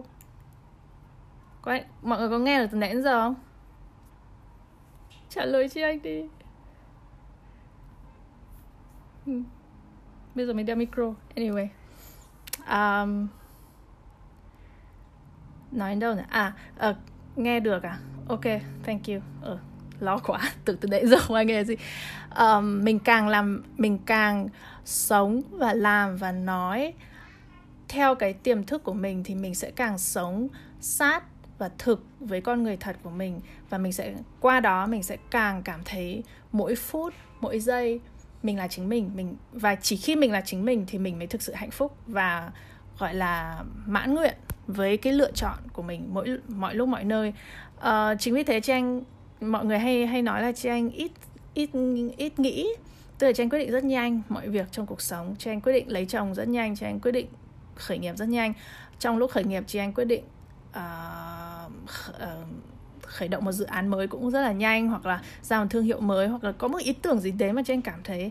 Có, 1.62 1.78
mọi 2.02 2.18
người 2.18 2.28
có 2.28 2.38
nghe 2.38 2.58
được 2.58 2.66
từ 2.72 2.78
nãy 2.78 2.92
đến 2.92 3.02
giờ 3.02 3.22
không? 3.22 3.34
Trả 5.30 5.44
lời 5.44 5.68
chị 5.68 5.80
anh 5.80 6.02
đi. 6.02 6.22
Hmm. 9.26 9.44
bây 10.34 10.46
giờ 10.46 10.52
mình 10.52 10.66
đeo 10.66 10.76
micro. 10.76 11.14
Anyway. 11.36 11.68
Um, 12.66 13.28
nói 15.72 15.90
đến 15.90 15.98
đâu 15.98 16.14
nhỉ 16.14 16.22
à 16.28 16.52
uh, 16.90 16.96
nghe 17.36 17.60
được 17.60 17.82
à? 17.82 17.98
Ok 18.28 18.44
thank 18.84 19.06
you. 19.08 19.20
Ừ, 19.42 19.58
lo 20.00 20.18
quá. 20.18 20.40
Từ 20.64 20.76
từ 20.80 20.88
nãy 20.88 21.06
giờ 21.06 21.16
không 21.20 21.36
ai 21.36 21.44
nghe 21.44 21.64
gì. 21.64 21.74
Um, 22.38 22.84
mình 22.84 22.98
càng 22.98 23.28
làm 23.28 23.62
mình 23.76 23.98
càng 24.06 24.48
sống 24.84 25.42
và 25.50 25.74
làm 25.74 26.16
và 26.16 26.32
nói 26.32 26.94
theo 27.88 28.14
cái 28.14 28.32
tiềm 28.32 28.64
thức 28.64 28.84
của 28.84 28.92
mình 28.92 29.24
thì 29.24 29.34
mình 29.34 29.54
sẽ 29.54 29.70
càng 29.70 29.98
sống 29.98 30.48
sát 30.80 31.24
và 31.60 31.70
thực 31.78 32.04
với 32.20 32.40
con 32.40 32.62
người 32.62 32.76
thật 32.76 32.96
của 33.02 33.10
mình. 33.10 33.40
Và 33.70 33.78
mình 33.78 33.92
sẽ 33.92 34.14
qua 34.40 34.60
đó 34.60 34.86
mình 34.86 35.02
sẽ 35.02 35.16
càng 35.30 35.62
cảm 35.62 35.80
thấy 35.84 36.22
mỗi 36.52 36.74
phút 36.74 37.14
mỗi 37.40 37.60
giây 37.60 38.00
mình 38.42 38.56
là 38.56 38.68
chính 38.68 38.88
mình. 38.88 39.10
Mình 39.14 39.36
và 39.52 39.74
chỉ 39.74 39.96
khi 39.96 40.16
mình 40.16 40.32
là 40.32 40.40
chính 40.40 40.64
mình 40.64 40.84
thì 40.88 40.98
mình 40.98 41.18
mới 41.18 41.26
thực 41.26 41.42
sự 41.42 41.52
hạnh 41.54 41.70
phúc 41.70 41.96
và 42.06 42.50
gọi 42.98 43.14
là 43.14 43.64
mãn 43.86 44.14
nguyện 44.14 44.34
với 44.66 44.96
cái 44.96 45.12
lựa 45.12 45.32
chọn 45.32 45.58
của 45.72 45.82
mình 45.82 46.08
mỗi 46.08 46.38
mọi 46.48 46.74
lúc 46.74 46.88
mọi 46.88 47.04
nơi. 47.04 47.32
Uh, 47.78 48.18
chính 48.18 48.34
vì 48.34 48.42
thế 48.42 48.60
chị 48.60 48.72
anh 48.72 49.02
mọi 49.40 49.64
người 49.64 49.78
hay 49.78 50.06
hay 50.06 50.22
nói 50.22 50.42
là 50.42 50.52
chị 50.52 50.68
anh 50.68 50.90
ít 50.90 51.12
ít 51.54 51.70
ít 52.16 52.38
nghĩ. 52.38 52.68
Tức 53.18 53.26
là 53.26 53.32
chị 53.32 53.42
anh 53.42 53.50
quyết 53.50 53.58
định 53.58 53.70
rất 53.70 53.84
nhanh 53.84 54.22
mọi 54.28 54.48
việc 54.48 54.66
trong 54.72 54.86
cuộc 54.86 55.00
sống. 55.00 55.34
Chị 55.38 55.50
anh 55.50 55.60
quyết 55.60 55.72
định 55.72 55.88
lấy 55.88 56.06
chồng 56.06 56.34
rất 56.34 56.48
nhanh 56.48 56.76
chị 56.76 56.86
anh 56.86 57.00
quyết 57.00 57.12
định 57.12 57.26
khởi 57.74 57.98
nghiệp 57.98 58.16
rất 58.16 58.28
nhanh. 58.28 58.52
Trong 58.98 59.16
lúc 59.16 59.30
khởi 59.30 59.44
nghiệp 59.44 59.64
chị 59.66 59.78
anh 59.78 59.92
quyết 59.92 60.04
định 60.04 60.24
uh, 60.70 61.72
khởi 63.02 63.28
động 63.28 63.44
một 63.44 63.52
dự 63.52 63.64
án 63.64 63.88
mới 63.88 64.06
cũng 64.06 64.30
rất 64.30 64.40
là 64.40 64.52
nhanh 64.52 64.88
hoặc 64.88 65.06
là 65.06 65.22
ra 65.42 65.60
một 65.60 65.66
thương 65.70 65.84
hiệu 65.84 66.00
mới 66.00 66.28
hoặc 66.28 66.44
là 66.44 66.52
có 66.52 66.68
một 66.68 66.78
ý 66.78 66.92
tưởng 66.92 67.20
gì 67.20 67.30
đấy 67.30 67.52
mà 67.52 67.62
chị 67.66 67.72
anh 67.72 67.82
cảm 67.82 68.00
thấy 68.04 68.30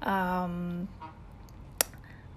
um, 0.00 0.86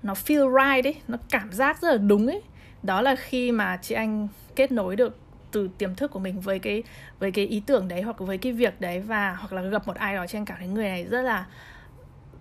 nó 0.03 0.13
feel 0.13 0.50
right 0.50 0.86
ấy 0.86 1.01
nó 1.07 1.17
cảm 1.29 1.51
giác 1.51 1.81
rất 1.81 1.91
là 1.91 1.98
đúng 1.98 2.27
ấy. 2.27 2.41
Đó 2.83 3.01
là 3.01 3.15
khi 3.15 3.51
mà 3.51 3.77
chị 3.81 3.95
anh 3.95 4.27
kết 4.55 4.72
nối 4.72 4.95
được 4.95 5.17
từ 5.51 5.69
tiềm 5.77 5.95
thức 5.95 6.12
của 6.12 6.19
mình 6.19 6.39
với 6.39 6.60
cái 6.60 6.83
với 7.19 7.31
cái 7.31 7.45
ý 7.45 7.60
tưởng 7.60 7.88
đấy 7.88 8.01
hoặc 8.01 8.19
với 8.19 8.38
cái 8.38 8.51
việc 8.51 8.81
đấy 8.81 9.00
và 9.00 9.36
hoặc 9.39 9.53
là 9.53 9.62
gặp 9.62 9.88
một 9.88 9.95
ai 9.95 10.15
đó 10.15 10.27
chị 10.27 10.38
anh 10.38 10.45
cảm 10.45 10.57
thấy 10.60 10.67
người 10.67 10.89
này 10.89 11.05
rất 11.05 11.22
là 11.22 11.45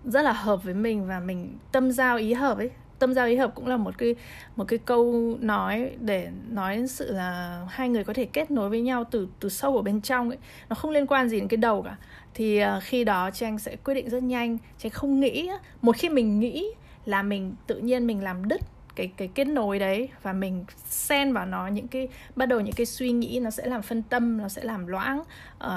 rất 0.05 0.21
là 0.21 0.31
hợp 0.31 0.63
với 0.63 0.73
mình 0.73 1.07
và 1.07 1.19
mình 1.19 1.57
tâm 1.71 1.91
giao 1.91 2.17
ý 2.17 2.33
hợp 2.33 2.57
ấy 2.57 2.69
tâm 3.03 3.13
giao 3.13 3.27
ý 3.27 3.35
hợp 3.35 3.55
cũng 3.55 3.67
là 3.67 3.77
một 3.77 3.97
cái 3.97 4.15
một 4.55 4.65
cái 4.67 4.79
câu 4.79 5.37
nói 5.39 5.91
để 5.99 6.29
nói 6.49 6.75
đến 6.75 6.87
sự 6.87 7.11
là 7.11 7.61
hai 7.69 7.89
người 7.89 8.03
có 8.03 8.13
thể 8.13 8.25
kết 8.25 8.51
nối 8.51 8.69
với 8.69 8.81
nhau 8.81 9.03
từ 9.11 9.27
từ 9.39 9.49
sâu 9.49 9.75
ở 9.75 9.81
bên 9.81 10.01
trong 10.01 10.29
ấy. 10.29 10.37
Nó 10.69 10.75
không 10.75 10.91
liên 10.91 11.07
quan 11.07 11.29
gì 11.29 11.39
đến 11.39 11.47
cái 11.47 11.57
đầu 11.57 11.81
cả. 11.81 11.95
Thì 12.33 12.63
uh, 12.63 12.67
khi 12.83 13.03
đó 13.03 13.31
trang 13.31 13.59
sẽ 13.59 13.75
quyết 13.75 13.93
định 13.93 14.09
rất 14.09 14.23
nhanh. 14.23 14.57
Trang 14.77 14.89
không 14.89 15.19
nghĩ 15.19 15.49
một 15.81 15.95
khi 15.97 16.09
mình 16.09 16.39
nghĩ 16.39 16.65
là 17.05 17.23
mình 17.23 17.55
tự 17.67 17.77
nhiên 17.77 18.07
mình 18.07 18.23
làm 18.23 18.47
đứt 18.47 18.61
cái 18.95 19.11
cái 19.17 19.27
kết 19.27 19.45
nối 19.45 19.79
đấy 19.79 20.09
và 20.21 20.33
mình 20.33 20.65
xen 20.85 21.33
vào 21.33 21.45
nó 21.45 21.67
những 21.67 21.87
cái 21.87 22.07
bắt 22.35 22.45
đầu 22.45 22.59
những 22.59 22.75
cái 22.75 22.85
suy 22.85 23.11
nghĩ 23.11 23.39
nó 23.39 23.49
sẽ 23.49 23.65
làm 23.65 23.81
phân 23.81 24.03
tâm 24.03 24.37
nó 24.37 24.49
sẽ 24.49 24.63
làm 24.63 24.87
loãng 24.87 25.23
uh, 25.63 25.69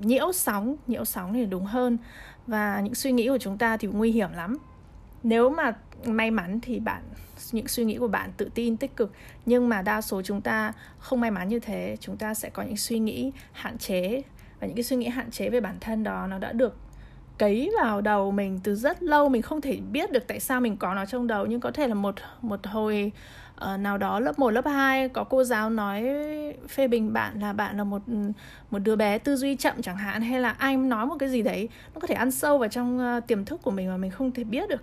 nhiễu 0.00 0.32
sóng 0.32 0.76
nhiễu 0.86 1.04
sóng 1.04 1.32
thì 1.32 1.46
đúng 1.46 1.64
hơn. 1.64 1.98
Và 2.46 2.80
những 2.80 2.94
suy 2.94 3.12
nghĩ 3.12 3.28
của 3.28 3.38
chúng 3.38 3.58
ta 3.58 3.76
thì 3.76 3.88
nguy 3.88 4.12
hiểm 4.12 4.32
lắm 4.36 4.58
nếu 5.22 5.50
mà 5.50 5.76
may 6.06 6.30
mắn 6.30 6.58
thì 6.62 6.80
bạn 6.80 7.02
những 7.52 7.68
suy 7.68 7.84
nghĩ 7.84 7.96
của 7.96 8.08
bạn 8.08 8.30
tự 8.36 8.50
tin 8.54 8.76
tích 8.76 8.96
cực. 8.96 9.12
Nhưng 9.46 9.68
mà 9.68 9.82
đa 9.82 10.00
số 10.00 10.22
chúng 10.22 10.40
ta 10.40 10.72
không 10.98 11.20
may 11.20 11.30
mắn 11.30 11.48
như 11.48 11.58
thế. 11.58 11.96
Chúng 12.00 12.16
ta 12.16 12.34
sẽ 12.34 12.50
có 12.50 12.62
những 12.62 12.76
suy 12.76 12.98
nghĩ 12.98 13.32
hạn 13.52 13.78
chế. 13.78 14.22
Và 14.60 14.66
những 14.66 14.76
cái 14.76 14.84
suy 14.84 14.96
nghĩ 14.96 15.08
hạn 15.08 15.30
chế 15.30 15.50
về 15.50 15.60
bản 15.60 15.76
thân 15.80 16.04
đó 16.04 16.26
nó 16.26 16.38
đã 16.38 16.52
được 16.52 16.76
cấy 17.38 17.70
vào 17.82 18.00
đầu 18.00 18.30
mình 18.30 18.60
từ 18.64 18.74
rất 18.74 19.02
lâu. 19.02 19.28
Mình 19.28 19.42
không 19.42 19.60
thể 19.60 19.76
biết 19.76 20.12
được 20.12 20.26
tại 20.26 20.40
sao 20.40 20.60
mình 20.60 20.76
có 20.76 20.94
nó 20.94 21.06
trong 21.06 21.26
đầu. 21.26 21.46
Nhưng 21.46 21.60
có 21.60 21.70
thể 21.70 21.88
là 21.88 21.94
một 21.94 22.14
một 22.42 22.66
hồi 22.66 23.12
uh, 23.72 23.80
nào 23.80 23.98
đó 23.98 24.20
lớp 24.20 24.38
1, 24.38 24.50
lớp 24.50 24.66
2 24.66 25.08
có 25.08 25.24
cô 25.24 25.44
giáo 25.44 25.70
nói 25.70 26.08
phê 26.68 26.88
bình 26.88 27.12
bạn 27.12 27.40
là 27.40 27.52
bạn 27.52 27.76
là 27.76 27.84
một 27.84 28.02
một 28.70 28.78
đứa 28.78 28.96
bé 28.96 29.18
tư 29.18 29.36
duy 29.36 29.56
chậm 29.56 29.82
chẳng 29.82 29.96
hạn 29.96 30.22
hay 30.22 30.40
là 30.40 30.50
ai 30.50 30.76
nói 30.76 31.06
một 31.06 31.16
cái 31.18 31.28
gì 31.28 31.42
đấy. 31.42 31.68
Nó 31.94 32.00
có 32.00 32.06
thể 32.06 32.14
ăn 32.14 32.30
sâu 32.30 32.58
vào 32.58 32.68
trong 32.68 33.16
uh, 33.18 33.26
tiềm 33.26 33.44
thức 33.44 33.62
của 33.62 33.70
mình 33.70 33.88
mà 33.88 33.96
mình 33.96 34.10
không 34.10 34.32
thể 34.32 34.44
biết 34.44 34.68
được 34.68 34.82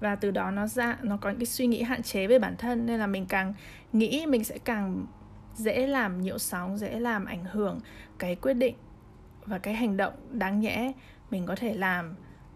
và 0.00 0.16
từ 0.16 0.30
đó 0.30 0.50
nó 0.50 0.66
ra, 0.66 0.96
nó 1.02 1.16
có 1.16 1.30
những 1.30 1.38
cái 1.38 1.46
suy 1.46 1.66
nghĩ 1.66 1.82
hạn 1.82 2.02
chế 2.02 2.26
về 2.26 2.38
bản 2.38 2.56
thân. 2.56 2.86
Nên 2.86 3.00
là 3.00 3.06
mình 3.06 3.26
càng 3.26 3.54
nghĩ, 3.92 4.26
mình 4.26 4.44
sẽ 4.44 4.58
càng 4.58 5.06
dễ 5.54 5.86
làm 5.86 6.22
nhiễu 6.22 6.38
sóng, 6.38 6.78
dễ 6.78 7.00
làm 7.00 7.24
ảnh 7.24 7.44
hưởng 7.44 7.80
cái 8.18 8.34
quyết 8.34 8.54
định 8.54 8.74
và 9.46 9.58
cái 9.58 9.74
hành 9.74 9.96
động 9.96 10.12
đáng 10.30 10.60
nhẽ 10.60 10.92
mình 11.30 11.46
có 11.46 11.54
thể 11.54 11.74
làm 11.74 12.14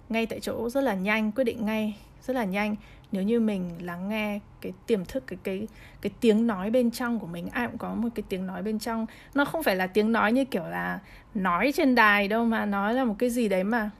ngay 0.09 0.27
tại 0.27 0.41
chỗ 0.41 0.71
rất 0.71 0.81
là 0.81 0.95
nhanh, 0.95 1.33
quyết 1.33 1.45
định 1.45 1.67
ngay 1.67 1.97
rất 2.23 2.37
là 2.37 2.45
nhanh. 2.45 2.77
Nếu 3.13 3.23
như 3.23 3.41
mình 3.41 3.71
lắng 3.81 4.09
nghe 4.09 4.41
cái 4.61 4.73
tiềm 4.87 5.05
thức, 5.05 5.25
cái 5.27 5.39
cái 5.43 5.69
cái 6.01 6.13
tiếng 6.21 6.47
nói 6.47 6.71
bên 6.71 6.91
trong 6.91 7.19
của 7.19 7.27
mình, 7.27 7.49
ai 7.49 7.67
cũng 7.67 7.79
có 7.79 7.95
một 7.95 8.09
cái 8.15 8.23
tiếng 8.29 8.47
nói 8.47 8.63
bên 8.63 8.79
trong. 8.79 9.07
Nó 9.35 9.45
không 9.45 9.63
phải 9.63 9.77
là 9.77 9.87
tiếng 9.87 10.13
nói 10.13 10.33
như 10.33 10.45
kiểu 10.45 10.65
là 10.65 10.99
nói 11.35 11.73
trên 11.77 11.95
đài 11.95 12.29
đâu 12.29 12.45
mà 12.45 12.67
nói 12.67 12.95
là 12.95 13.05
một 13.05 13.15
cái 13.19 13.31
gì 13.31 13.49
đấy 13.49 13.65
mà 13.65 13.91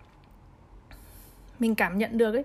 mình 1.59 1.75
cảm 1.75 1.99
nhận 1.99 2.19
được 2.19 2.35
ấy 2.35 2.45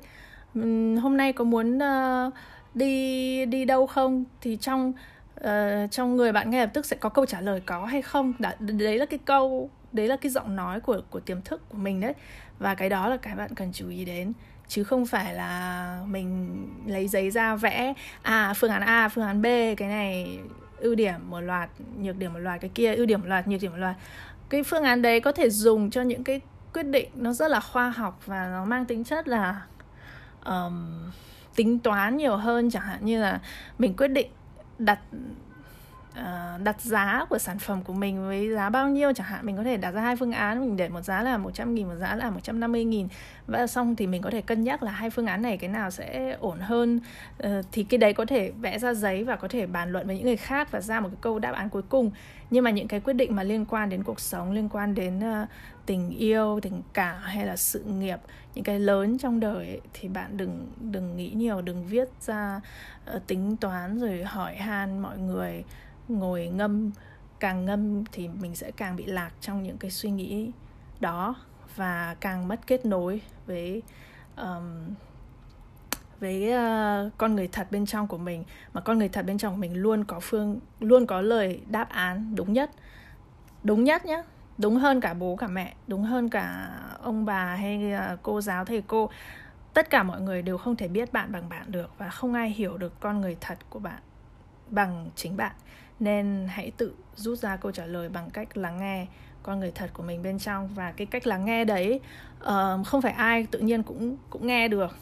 hôm 1.02 1.18
nay 1.18 1.34
có 1.34 1.44
muốn 1.44 1.78
uh, 1.78 2.34
đi 2.74 3.46
đi 3.46 3.66
đâu 3.66 3.88
không? 3.88 4.24
Thì 4.42 4.58
trong 4.58 4.94
uh, 5.40 5.92
trong 5.92 6.16
người 6.16 6.32
bạn 6.32 6.50
ngay 6.50 6.62
lập 6.62 6.70
tức 6.74 6.86
sẽ 6.86 6.96
có 6.96 7.10
câu 7.10 7.26
trả 7.26 7.42
lời 7.42 7.62
có 7.66 7.86
hay 7.86 8.02
không? 8.02 8.34
Đã, 8.40 8.56
đấy 8.60 8.98
là 8.98 9.06
cái 9.06 9.20
câu 9.26 9.70
đấy 9.92 10.08
là 10.08 10.18
cái 10.18 10.32
giọng 10.32 10.56
nói 10.56 10.80
của 10.80 11.02
của 11.10 11.20
tiềm 11.20 11.42
thức 11.42 11.70
của 11.70 11.78
mình 11.78 12.00
đấy. 12.00 12.14
Và 12.60 12.76
cái 12.76 12.90
đó 12.90 13.10
là 13.10 13.18
cái 13.18 13.36
bạn 13.36 13.56
cần 13.56 13.72
chú 13.74 13.90
ý 13.90 14.06
đến. 14.06 14.34
Chứ 14.68 14.84
không 14.84 15.06
phải 15.06 15.34
là 15.34 16.00
mình 16.08 16.58
lấy 16.88 17.08
giấy 17.08 17.32
ra 17.32 17.56
vẽ 17.56 17.94
à 18.22 18.54
phương 18.56 18.72
án 18.72 18.82
A 18.82 19.10
phương 19.10 19.26
án 19.26 19.42
B 19.42 19.46
cái 19.78 19.90
này 19.90 20.40
ưu 20.78 20.96
điểm 20.96 21.30
một 21.30 21.40
loạt 21.40 21.70
nhược 22.00 22.18
điểm 22.18 22.34
một 22.34 22.40
loạt 22.40 22.62
cái 22.62 22.72
kia 22.74 22.96
ưu 22.96 23.06
điểm 23.06 23.22
một 23.22 23.28
loạt 23.28 23.48
nhược 23.48 23.62
điểm 23.62 23.72
một 23.72 23.78
loạt. 23.78 23.96
Cái 24.50 24.64
phương 24.64 24.84
án 24.84 25.02
đấy 25.02 25.20
có 25.20 25.32
thể 25.32 25.50
dùng 25.50 25.90
cho 25.90 26.02
những 26.02 26.24
cái 26.24 26.42
quyết 26.74 26.84
định 26.84 27.10
nó 27.16 27.34
rất 27.34 27.52
là 27.52 27.60
khoa 27.60 27.90
học 27.90 28.22
và 28.26 28.48
nó 28.48 28.66
mang 28.66 28.86
tính 28.86 29.04
chất 29.04 29.28
là 29.28 29.62
um, 30.46 31.12
tính 31.56 31.80
toán 31.80 32.18
nhiều 32.18 32.38
hơn 32.38 32.70
chẳng 32.70 32.84
hạn 32.84 33.06
như 33.06 33.22
là 33.22 33.40
mình 33.78 33.96
quyết 33.98 34.08
định 34.08 34.28
đặt 34.80 35.00
uh, 36.20 36.62
đặt 36.64 36.82
giá 36.82 37.26
của 37.30 37.38
sản 37.38 37.60
phẩm 37.60 37.84
của 37.84 37.94
mình 37.94 38.28
với 38.28 38.50
giá 38.50 38.70
bao 38.70 38.90
nhiêu 38.90 39.14
chẳng 39.14 39.28
hạn 39.28 39.46
mình 39.46 39.58
có 39.58 39.64
thể 39.64 39.78
đặt 39.78 39.92
ra 39.92 40.02
hai 40.02 40.16
phương 40.16 40.32
án 40.32 40.60
mình 40.60 40.78
để 40.78 40.90
một 40.90 41.02
giá 41.02 41.24
là 41.24 41.38
100 41.38 41.76
nghìn 41.76 41.88
một 41.88 41.96
giá 41.96 42.16
là 42.16 42.30
150 42.30 42.84
nghìn. 42.84 43.08
Và 43.48 43.68
xong 43.68 43.96
thì 43.96 44.08
mình 44.08 44.22
có 44.22 44.30
thể 44.30 44.42
cân 44.42 44.64
nhắc 44.64 44.84
là 44.84 44.92
hai 44.92 45.10
phương 45.10 45.26
án 45.26 45.42
này 45.42 45.58
cái 45.58 45.70
nào 45.70 45.92
sẽ 45.92 46.38
ổn 46.40 46.60
hơn. 46.60 47.00
Uh, 47.44 47.50
thì 47.72 47.84
cái 47.84 47.98
đấy 47.98 48.14
có 48.14 48.26
thể 48.26 48.52
vẽ 48.62 48.80
ra 48.80 48.94
giấy 48.94 49.24
và 49.24 49.36
có 49.36 49.48
thể 49.48 49.66
bàn 49.66 49.92
luận 49.92 50.08
với 50.08 50.16
những 50.16 50.26
người 50.26 50.38
khác 50.38 50.72
và 50.72 50.82
ra 50.82 51.00
một 51.00 51.10
cái 51.10 51.18
câu 51.22 51.40
đáp 51.40 51.52
án 51.52 51.70
cuối 51.70 51.82
cùng. 51.90 52.12
Nhưng 52.50 52.64
mà 52.64 52.72
những 52.72 52.88
cái 52.88 53.00
quyết 53.00 53.14
định 53.14 53.36
mà 53.36 53.44
liên 53.44 53.66
quan 53.66 53.90
đến 53.90 54.04
cuộc 54.04 54.20
sống 54.20 54.52
liên 54.52 54.70
quan 54.70 54.96
đến 54.96 55.20
uh, 55.20 55.48
tình 55.86 56.10
yêu 56.10 56.60
tình 56.62 56.82
cảm 56.94 57.22
hay 57.22 57.46
là 57.46 57.56
sự 57.56 57.84
nghiệp 57.84 58.20
những 58.56 58.64
cái 58.64 58.80
lớn 58.80 59.18
trong 59.18 59.40
đời 59.40 59.68
ấy, 59.68 59.82
thì 59.94 60.08
bạn 60.08 60.38
đừng 60.38 60.68
đừng 60.92 61.18
nghĩ 61.18 61.32
nhiều 61.36 61.62
đừng 61.62 61.88
viết 61.88 62.10
ra 62.22 62.62
uh, 63.16 63.28
tính 63.28 63.58
toán 63.58 64.00
rồi 64.00 64.24
hỏi 64.24 64.56
han 64.56 65.00
mọi 65.00 65.18
người 65.18 65.64
ngồi 66.08 66.48
ngâm 66.48 66.92
càng 67.40 67.66
ngâm 67.66 68.04
thì 68.12 68.28
mình 68.28 68.56
sẽ 68.56 68.72
càng 68.72 68.96
bị 68.96 69.06
lạc 69.06 69.32
trong 69.42 69.64
những 69.64 69.78
cái 69.78 69.92
suy 69.92 70.10
nghĩ 70.10 70.52
đó 71.00 71.36
và 71.76 72.16
càng 72.20 72.48
mất 72.48 72.68
kết 72.68 72.86
nối 72.86 73.22
với 73.46 73.82
um, 74.38 74.94
với 76.20 76.54
uh, 76.54 77.14
con 77.18 77.36
người 77.36 77.48
thật 77.48 77.68
bên 77.72 77.86
trong 77.86 78.08
của 78.08 78.18
mình. 78.18 78.44
Mà 78.74 78.82
con 78.82 78.98
người 78.98 79.10
thật 79.10 79.26
bên 79.26 79.38
trong 79.38 79.54
của 79.54 79.60
mình 79.60 79.74
luôn 79.74 80.04
có 80.04 80.20
phương 80.20 80.60
luôn 80.80 81.06
có 81.08 81.22
lời 81.22 81.62
đáp 81.68 81.90
án 81.90 82.36
đúng 82.36 82.54
nhất. 82.54 82.72
Đúng 83.64 83.84
nhất 83.84 84.06
nhé 84.06 84.24
đúng 84.58 84.76
hơn 84.76 85.02
cả 85.02 85.14
bố 85.14 85.36
cả 85.36 85.48
mẹ. 85.48 85.74
Đúng 85.88 86.04
hơn 86.04 86.30
cả 86.30 86.70
ông 87.02 87.26
bà 87.26 87.56
hay 87.56 87.94
uh, 88.14 88.20
cô 88.24 88.42
giáo 88.42 88.66
thầy 88.66 88.82
cô. 88.82 89.10
Tất 89.74 89.90
cả 89.90 90.04
mọi 90.04 90.22
người 90.22 90.42
đều 90.42 90.58
không 90.58 90.76
thể 90.76 90.88
biết 90.88 91.14
bạn 91.14 91.32
bằng 91.32 91.50
bạn 91.50 91.72
được 91.72 91.92
và 91.98 92.10
không 92.10 92.34
ai 92.34 92.50
hiểu 92.50 92.78
được 92.78 93.00
con 93.00 93.22
người 93.22 93.38
thật 93.42 93.58
của 93.70 93.80
bạn 93.80 94.00
bằng 94.70 95.10
chính 95.16 95.38
bạn 95.38 95.56
nên 96.00 96.48
hãy 96.50 96.72
tự 96.78 96.94
rút 97.16 97.40
ra 97.40 97.56
câu 97.56 97.72
trả 97.72 97.86
lời 97.86 98.10
bằng 98.10 98.30
cách 98.30 98.58
lắng 98.58 98.80
nghe 98.80 99.08
con 99.44 99.60
người 99.60 99.72
thật 99.76 99.90
của 99.94 100.04
mình 100.04 100.24
bên 100.24 100.40
trong. 100.40 100.68
Và 100.76 100.92
cái 100.92 101.08
cách 101.08 101.28
lắng 101.28 101.46
nghe 101.46 101.66
đấy 101.66 102.00
uh, 102.44 102.86
không 102.86 103.02
phải 103.02 103.12
ai 103.12 103.48
tự 103.52 103.60
nhiên 103.60 103.84
cũng 103.84 104.18
cũng 104.30 104.48
nghe 104.48 104.68
được 104.68 104.96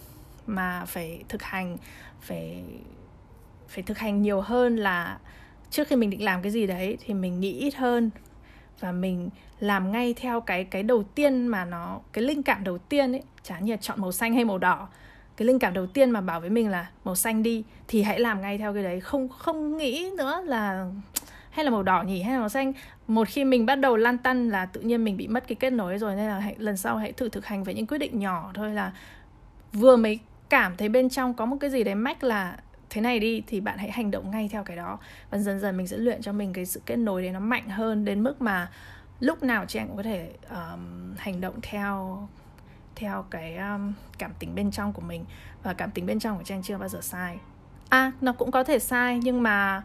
mà 0.48 0.86
phải 0.86 1.24
thực 1.30 1.44
hành 1.44 1.78
phải 2.22 2.64
phải 3.68 3.84
thực 3.84 3.98
hành 3.98 4.22
nhiều 4.22 4.42
hơn 4.42 4.76
là 4.76 5.20
trước 5.70 5.88
khi 5.88 5.96
mình 5.96 6.10
định 6.10 6.24
làm 6.24 6.42
cái 6.42 6.52
gì 6.52 6.68
đấy 6.68 6.98
thì 7.06 7.14
mình 7.14 7.40
nghĩ 7.40 7.52
ít 7.52 7.76
hơn. 7.76 8.10
Và 8.80 8.92
mình 8.92 9.30
làm 9.60 9.92
ngay 9.92 10.14
theo 10.14 10.42
cái 10.42 10.64
cái 10.64 10.84
đầu 10.84 11.04
tiên 11.04 11.48
mà 11.48 11.66
nó 11.66 12.00
cái 12.14 12.24
linh 12.24 12.44
cảm 12.44 12.64
đầu 12.64 12.78
tiên 12.78 13.12
ấy 13.12 13.24
chả 13.44 13.60
như 13.60 13.78
chọn 13.82 14.02
màu 14.02 14.12
xanh 14.12 14.34
hay 14.34 14.46
màu 14.46 14.58
đỏ 14.58 14.88
cái 15.38 15.46
linh 15.46 15.60
cảm 15.60 15.74
đầu 15.74 15.88
tiên 15.88 16.12
mà 16.12 16.22
bảo 16.22 16.40
với 16.40 16.50
mình 16.50 16.70
là 16.70 16.90
màu 17.04 17.16
xanh 17.16 17.44
đi 17.44 17.64
thì 17.88 18.04
hãy 18.04 18.20
làm 18.20 18.42
ngay 18.42 18.58
theo 18.58 18.74
cái 18.74 18.84
đấy. 18.84 19.00
Không 19.00 19.30
không 19.30 19.78
nghĩ 19.78 20.12
nữa 20.18 20.42
là 20.46 20.92
hay 21.50 21.66
là 21.66 21.72
màu 21.72 21.84
đỏ 21.84 22.04
nhỉ 22.04 22.22
hay 22.22 22.34
là 22.34 22.40
màu 22.40 22.50
xanh. 22.50 22.74
Một 23.08 23.28
khi 23.28 23.44
mình 23.46 23.66
bắt 23.66 23.76
đầu 23.76 23.98
lan 23.98 24.18
tăn 24.18 24.50
là 24.50 24.66
tự 24.66 24.82
nhiên 24.82 25.04
mình 25.04 25.18
bị 25.18 25.28
mất 25.28 25.48
cái 25.48 25.56
kết 25.56 25.70
nối 25.70 25.98
rồi 25.98 26.16
nên 26.16 26.26
là 26.28 26.40
hãy 26.40 26.56
lần 26.58 26.78
sau 26.78 26.98
hãy 26.98 27.12
thử 27.12 27.30
thực 27.30 27.46
hành 27.46 27.64
với 27.64 27.74
những 27.74 27.88
quyết 27.88 27.98
định 27.98 28.20
nhỏ 28.20 28.52
thôi 28.54 28.72
là 28.72 28.92
vừa 29.74 29.96
mới 29.96 30.20
cảm 30.50 30.78
thấy 30.78 30.90
bên 30.90 31.10
trong 31.10 31.34
có 31.34 31.46
một 31.46 31.58
cái 31.60 31.70
gì 31.70 31.84
đấy 31.84 31.96
mách 31.96 32.24
là 32.24 32.58
thế 32.90 33.02
này 33.02 33.20
đi 33.20 33.44
thì 33.48 33.62
bạn 33.62 33.78
hãy 33.78 33.92
hành 33.92 34.12
động 34.12 34.32
ngay 34.32 34.50
theo 34.52 34.64
cái 34.64 34.78
đó. 34.78 35.00
Và 35.30 35.38
dần 35.38 35.60
dần 35.60 35.78
mình 35.78 35.88
sẽ 35.88 35.98
luyện 35.98 36.22
cho 36.22 36.34
mình 36.34 36.54
cái 36.54 36.66
sự 36.66 36.82
kết 36.86 36.96
nối 36.96 37.22
đấy 37.22 37.32
nó 37.32 37.40
mạnh 37.40 37.70
hơn 37.70 38.06
đến 38.06 38.24
mức 38.24 38.42
mà 38.42 38.70
lúc 39.20 39.44
nào 39.44 39.66
chị 39.68 39.80
em 39.80 39.88
cũng 39.88 39.98
có 39.98 40.04
thể 40.04 40.32
um, 40.50 41.16
hành 41.18 41.42
động 41.42 41.54
theo 41.62 42.28
theo 42.96 43.26
cái 43.30 43.58
um, 43.58 43.94
cảm 44.18 44.32
tính 44.40 44.56
bên 44.56 44.72
trong 44.72 44.94
của 44.94 45.02
mình. 45.02 45.26
Và 45.64 45.74
cảm 45.74 45.92
tính 45.92 46.06
bên 46.06 46.20
trong 46.20 46.38
của 46.38 46.44
trang 46.44 46.64
chưa 46.64 46.78
bao 46.78 46.90
giờ 46.90 47.00
sai. 47.02 47.38
À 47.90 48.12
nó 48.22 48.34
cũng 48.34 48.52
có 48.52 48.64
thể 48.64 48.80
sai 48.80 49.20
nhưng 49.24 49.44
mà 49.44 49.84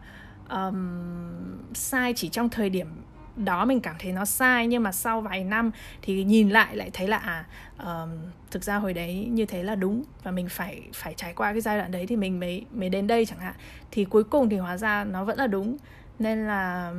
um, 0.49 1.73
sai 1.73 2.13
chỉ 2.15 2.29
trong 2.29 2.49
thời 2.49 2.69
điểm 2.69 2.87
đó 3.35 3.65
mình 3.65 3.81
cảm 3.81 3.95
thấy 3.99 4.11
nó 4.11 4.25
sai 4.25 4.67
nhưng 4.67 4.83
mà 4.83 4.91
sau 4.91 5.21
vài 5.21 5.43
năm 5.43 5.71
thì 6.01 6.23
nhìn 6.23 6.49
lại 6.49 6.75
lại 6.75 6.89
thấy 6.93 7.07
là 7.07 7.17
à 7.17 7.45
um, 7.83 8.09
thực 8.51 8.63
ra 8.63 8.75
hồi 8.75 8.93
đấy 8.93 9.27
như 9.31 9.45
thế 9.45 9.63
là 9.63 9.75
đúng 9.75 10.03
và 10.23 10.31
mình 10.31 10.49
phải 10.49 10.81
phải 10.93 11.13
trải 11.13 11.33
qua 11.33 11.51
cái 11.51 11.61
giai 11.61 11.77
đoạn 11.77 11.91
đấy 11.91 12.05
thì 12.07 12.15
mình 12.15 12.39
mới 12.39 12.65
mới 12.71 12.89
đến 12.89 13.07
đây 13.07 13.25
chẳng 13.25 13.39
hạn. 13.39 13.55
Thì 13.91 14.05
cuối 14.05 14.23
cùng 14.23 14.49
thì 14.49 14.57
hóa 14.57 14.77
ra 14.77 15.03
nó 15.03 15.23
vẫn 15.23 15.37
là 15.37 15.47
đúng. 15.47 15.77
Nên 16.19 16.47
là 16.47 16.93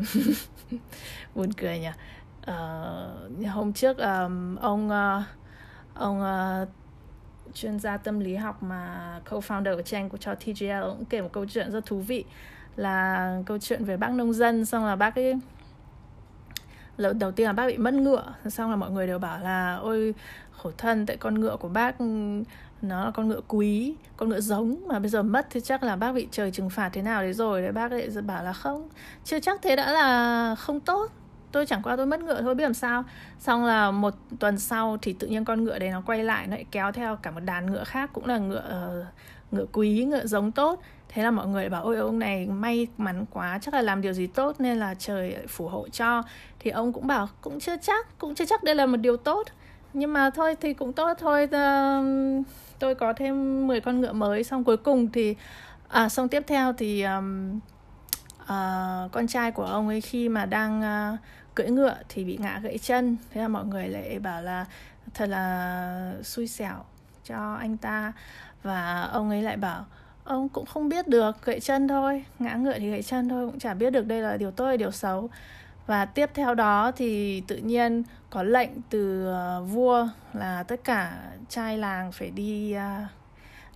buồn 1.35 1.53
cười 1.53 1.79
nhỉ. 1.79 1.91
Uh, 2.41 3.49
hôm 3.49 3.73
trước 3.73 3.99
um, 3.99 4.57
ông 4.57 4.89
uh, 4.89 5.23
ông 5.95 6.21
uh, 6.21 6.69
chuyên 7.55 7.79
gia 7.79 7.97
tâm 7.97 8.21
lý 8.21 8.37
học 8.37 8.63
mà 8.63 9.21
co-founder 9.31 9.77
của 9.77 9.83
Trang 9.83 10.09
của 10.09 10.17
cho 10.17 10.35
TGL 10.35 10.83
cũng 10.83 11.05
kể 11.05 11.23
một 11.23 11.33
câu 11.33 11.47
chuyện 11.47 11.73
rất 11.73 11.87
thú 11.87 11.99
vị 11.99 12.25
là 12.77 13.43
câu 13.47 13.59
chuyện 13.59 13.85
về 13.85 13.97
bác 13.97 14.11
nông 14.11 14.33
dân 14.33 14.65
xong 14.65 14.85
là 14.85 14.97
bác 14.97 15.15
ấy 15.15 15.35
đầu 16.97 17.33
tiên 17.33 17.47
là 17.47 17.53
bác 17.53 17.67
bị 17.67 17.77
mất 17.77 17.95
ngựa 17.95 18.35
xong 18.49 18.71
là 18.71 18.77
mọi 18.77 18.91
người 18.91 19.07
đều 19.07 19.19
bảo 19.19 19.39
là 19.39 19.75
ôi 19.75 20.15
khổ 20.51 20.71
thân 20.79 21.07
tại 21.07 21.17
con 21.17 21.41
ngựa 21.41 21.57
của 21.57 21.69
bác 21.69 22.01
nó 22.83 23.05
là 23.05 23.11
con 23.11 23.29
ngựa 23.29 23.41
quý 23.49 23.95
con 24.17 24.29
ngựa 24.29 24.41
giống 24.41 24.89
mà 24.89 24.99
bây 24.99 25.09
giờ 25.09 25.23
mất 25.23 25.47
thì 25.51 25.61
chắc 25.61 25.83
là 25.83 25.97
bác 25.97 26.13
bị 26.13 26.29
trời 26.31 26.51
trừng 26.51 26.71
phạt 26.71 26.91
thế 26.93 27.03
nào 27.03 27.23
đấy 27.23 27.33
rồi. 27.33 27.63
Đấy 27.63 27.73
bác 27.73 27.93
lại 27.93 28.09
bảo 28.27 28.45
là 28.45 28.53
không 28.53 28.89
chưa 29.25 29.41
chắc 29.41 29.63
thế 29.63 29.77
đã 29.77 29.93
là 29.93 30.55
không 30.55 30.81
tốt 30.81 31.13
tôi 31.53 31.67
chẳng 31.67 31.83
qua 31.83 31.97
tôi 31.97 32.07
mất 32.07 32.21
ngựa 32.21 32.43
thôi 32.43 32.55
biết 32.55 32.65
làm 32.65 32.75
sao? 32.75 33.05
Xong 33.39 33.65
là 33.65 33.91
một 33.91 34.15
tuần 34.39 34.59
sau 34.59 34.97
thì 35.03 35.13
tự 35.13 35.27
nhiên 35.27 35.45
con 35.45 35.65
ngựa 35.65 35.79
đấy 35.79 35.91
nó 35.91 36.03
quay 36.07 36.25
lại 36.25 36.47
nó 36.47 36.57
lại 36.57 36.65
kéo 36.71 36.93
theo 36.93 37.17
cả 37.17 37.31
một 37.31 37.41
đàn 37.41 37.73
ngựa 37.73 37.85
khác 37.85 38.11
cũng 38.13 38.27
là 38.27 38.39
ngựa 38.39 39.01
uh, 39.01 39.07
ngựa 39.53 39.67
quý 39.73 40.05
ngựa 40.05 40.27
giống 40.27 40.53
tốt. 40.53 40.83
Thế 41.09 41.23
là 41.23 41.31
mọi 41.31 41.47
người 41.47 41.69
bảo 41.69 41.85
ôi 41.85 41.97
ông 41.97 42.19
này 42.19 42.47
may 42.47 42.87
mắn 42.99 43.25
quá 43.31 43.59
chắc 43.63 43.75
là 43.75 43.83
làm 43.83 44.01
điều 44.01 44.13
gì 44.13 44.27
tốt 44.27 44.57
nên 44.59 44.79
là 44.79 44.95
trời 44.95 45.37
phù 45.49 45.69
hộ 45.69 45.89
cho. 45.89 46.23
Thì 46.59 46.71
ông 46.71 46.93
cũng 46.93 47.07
bảo 47.07 47.29
cũng 47.41 47.61
chưa 47.61 47.77
chắc 47.77 48.19
cũng 48.19 48.35
chưa 48.35 48.45
chắc 48.45 48.65
đây 48.65 48.75
là 48.75 48.87
một 48.87 48.97
điều 48.97 49.17
tốt. 49.17 49.47
Nhưng 49.93 50.13
mà 50.13 50.31
thôi 50.31 50.57
thì 50.61 50.75
cũng 50.75 50.93
tốt 50.93 51.15
thôi 51.19 51.49
ờ, 51.53 52.03
tôi 52.79 52.95
có 52.95 53.13
thêm 53.13 53.67
10 53.67 53.81
con 53.81 54.01
ngựa 54.01 54.13
mới. 54.13 54.45
Xong 54.45 54.65
cuối 54.65 54.77
cùng 54.77 55.09
thì 55.13 55.37
à 55.89 56.09
xong 56.09 56.29
tiếp 56.29 56.43
theo 56.47 56.73
thì 56.73 57.03
um, 57.03 57.59
uh, 58.43 59.13
con 59.13 59.27
trai 59.29 59.51
của 59.51 59.65
ông 59.65 59.89
ấy 59.89 60.01
khi 60.01 60.29
mà 60.29 60.47
đang 60.47 60.81
uh, 61.15 61.19
cưỡi 61.61 61.71
ngựa 61.71 61.97
thì 62.09 62.25
bị 62.25 62.39
ngã 62.41 62.61
gãy 62.63 62.79
chân. 62.79 63.17
Thế 63.31 63.41
là 63.41 63.49
mọi 63.49 63.65
người 63.65 63.89
lại 63.89 64.19
bảo 64.19 64.43
là 64.43 64.67
thật 65.15 65.29
là 65.29 66.15
xui 66.23 66.47
xẻo 66.47 66.85
cho 67.25 67.55
anh 67.55 67.77
ta. 67.77 68.13
Và 68.63 69.03
ông 69.03 69.31
ấy 69.31 69.43
lại 69.43 69.57
bảo 69.57 69.85
ông 70.25 70.49
cũng 70.49 70.67
không 70.67 70.89
biết 70.89 71.09
được 71.09 71.45
gãy 71.45 71.61
chân 71.61 71.89
thôi 71.89 72.25
ngã 72.39 72.55
ngựa 72.55 72.79
thì 72.79 72.91
gãy 72.91 73.03
chân 73.03 73.29
thôi 73.29 73.47
cũng 73.47 73.59
chả 73.59 73.75
biết 73.75 73.91
được 73.91 74.07
đây 74.07 74.23
là 74.23 74.37
điều 74.37 74.51
tốt 74.51 74.67
hay 74.67 74.77
điều 74.77 74.91
xấu. 74.91 75.31
Và 75.87 76.05
tiếp 76.05 76.31
theo 76.35 76.55
đó 76.55 76.93
thì 76.97 77.43
tự 77.47 77.57
nhiên 77.57 78.03
có 78.31 78.43
lệnh 78.43 78.71
từ 78.91 79.27
ờ, 79.27 79.63
vua 79.63 80.09
là 80.33 80.63
tất 80.63 80.85
cả 80.85 81.23
trai 81.49 81.79
làng 81.79 82.13
phải 82.13 82.31
đi 82.31 82.77
uh, 82.77 83.09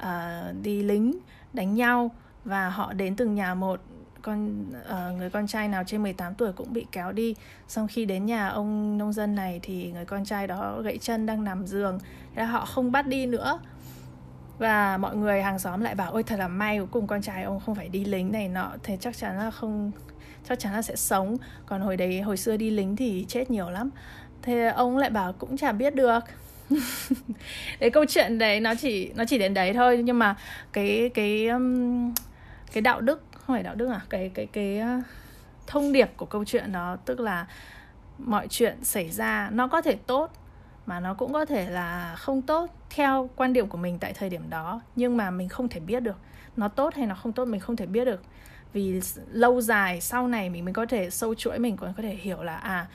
uh, 0.03 0.63
đi 0.63 0.83
lính 0.83 1.19
đánh 1.53 1.75
nhau. 1.75 2.11
Và 2.45 2.69
họ 2.69 2.93
đến 2.93 3.17
từng 3.17 3.35
nhà 3.35 3.55
một 3.55 3.81
con 4.25 4.67
uh, 4.71 5.19
người 5.19 5.31
con 5.31 5.47
trai 5.47 5.69
nào 5.69 5.85
trên 5.87 6.03
18 6.03 6.35
tuổi 6.35 6.53
cũng 6.53 6.73
bị 6.73 6.87
kéo 6.93 7.13
đi. 7.13 7.35
Xong 7.69 7.89
khi 7.89 8.05
đến 8.05 8.27
nhà 8.27 8.49
ông 8.49 8.99
nông 8.99 9.13
dân 9.13 9.35
này 9.35 9.61
thì 9.63 9.93
người 9.93 10.05
con 10.05 10.25
trai 10.25 10.47
đó 10.47 10.81
gãy 10.85 10.99
chân 10.99 11.27
đang 11.27 11.45
nằm 11.45 11.67
giường 11.67 11.99
thế 12.35 12.43
là 12.43 12.49
họ 12.49 12.65
không 12.65 12.93
bắt 12.93 13.07
đi 13.07 13.27
nữa. 13.27 13.61
Và 14.59 14.97
mọi 14.97 15.17
người 15.17 15.43
hàng 15.43 15.59
xóm 15.59 15.81
lại 15.81 15.95
bảo 15.95 16.13
ôi 16.13 16.23
thật 16.23 16.39
là 16.39 16.49
may 16.49 16.79
cuối 16.79 16.87
cùng 16.91 17.07
con 17.07 17.23
trai 17.23 17.43
ông 17.43 17.61
không 17.61 17.75
phải 17.75 17.89
đi 17.89 18.05
lính 18.05 18.33
này 18.33 18.49
nọ 18.49 18.73
thế 18.83 18.97
chắc 19.01 19.17
chắn 19.17 19.39
là 19.39 19.51
không 19.51 19.91
chắc 20.49 20.59
chắn 20.59 20.73
là 20.73 20.83
sẽ 20.83 20.97
sống. 20.97 21.37
Còn 21.67 21.81
hồi 21.81 21.97
đấy 21.97 22.21
hồi 22.21 22.37
xưa 22.37 22.57
đi 22.57 22.71
lính 22.71 22.97
thì 22.97 23.25
chết 23.29 23.51
nhiều 23.51 23.71
lắm. 23.71 23.91
Thế 24.43 24.67
ông 24.69 24.97
lại 24.97 25.11
bảo 25.11 25.33
cũng 25.33 25.57
chả 25.57 25.73
biết 25.73 25.95
được. 25.95 26.21
Đấy 27.81 27.91
câu 27.91 28.05
chuyện 28.09 28.39
đấy 28.39 28.61
nó 28.61 28.75
chỉ 28.75 29.13
nó 29.15 29.25
chỉ 29.25 29.39
đến 29.39 29.55
đấy 29.55 29.73
thôi. 29.73 30.03
Nhưng 30.05 30.19
mà 30.19 30.37
cái 30.73 31.11
cái 31.15 31.49
um, 31.49 32.15
cái 32.73 32.81
đạo 32.81 33.01
đức 33.01 33.23
không 33.47 33.57
phải 33.57 33.63
đạo 33.63 33.75
đức 33.75 33.89
à? 33.89 34.01
Cái 34.09 34.31
cái 34.35 34.47
cái 34.47 34.79
ờ, 34.79 35.01
thông 35.67 35.93
điệp 35.93 36.11
của 36.17 36.27
câu 36.27 36.45
chuyện 36.45 36.73
đó, 36.73 36.97
tức 37.05 37.21
là 37.21 37.47
mọi 38.19 38.49
chuyện 38.49 38.85
xảy 38.85 39.11
ra 39.11 39.51
nó 39.53 39.69
có 39.69 39.83
thể 39.83 39.97
tốt 40.07 40.33
mà 40.87 41.01
nó 41.01 41.15
cũng 41.15 41.33
có 41.33 41.45
thể 41.45 41.71
là 41.71 42.15
không 42.19 42.43
tốt 42.43 42.71
theo 42.91 43.31
quan 43.37 43.53
điểm 43.53 43.69
của 43.69 43.79
mình 43.79 43.99
tại 43.99 44.13
thời 44.13 44.31
điểm 44.31 44.51
đó, 44.51 44.81
nhưng 44.97 45.17
mà 45.17 45.31
mình 45.31 45.49
không 45.49 45.69
thể 45.69 45.81
biết 45.81 46.01
được. 46.01 46.17
Nó 46.57 46.69
tốt 46.69 46.95
hay 46.95 47.07
nó 47.07 47.15
không 47.15 47.33
tốt 47.33 47.45
mình 47.45 47.61
không 47.61 47.77
thể 47.77 47.87
biết 47.87 48.05
được. 48.05 48.23
Vì 48.73 49.01
lâu 49.33 49.61
dài 49.61 50.01
sau 50.01 50.29
này 50.29 50.51
mình 50.51 50.65
mới 50.65 50.75
có 50.75 50.87
thể 50.87 51.11
sâu 51.11 51.35
chuỗi, 51.35 51.59
mình 51.59 51.77
còn 51.77 51.95
có 51.97 52.03
thể 52.03 52.15
hiểu 52.15 52.43
là 52.43 52.57
à 52.57 52.87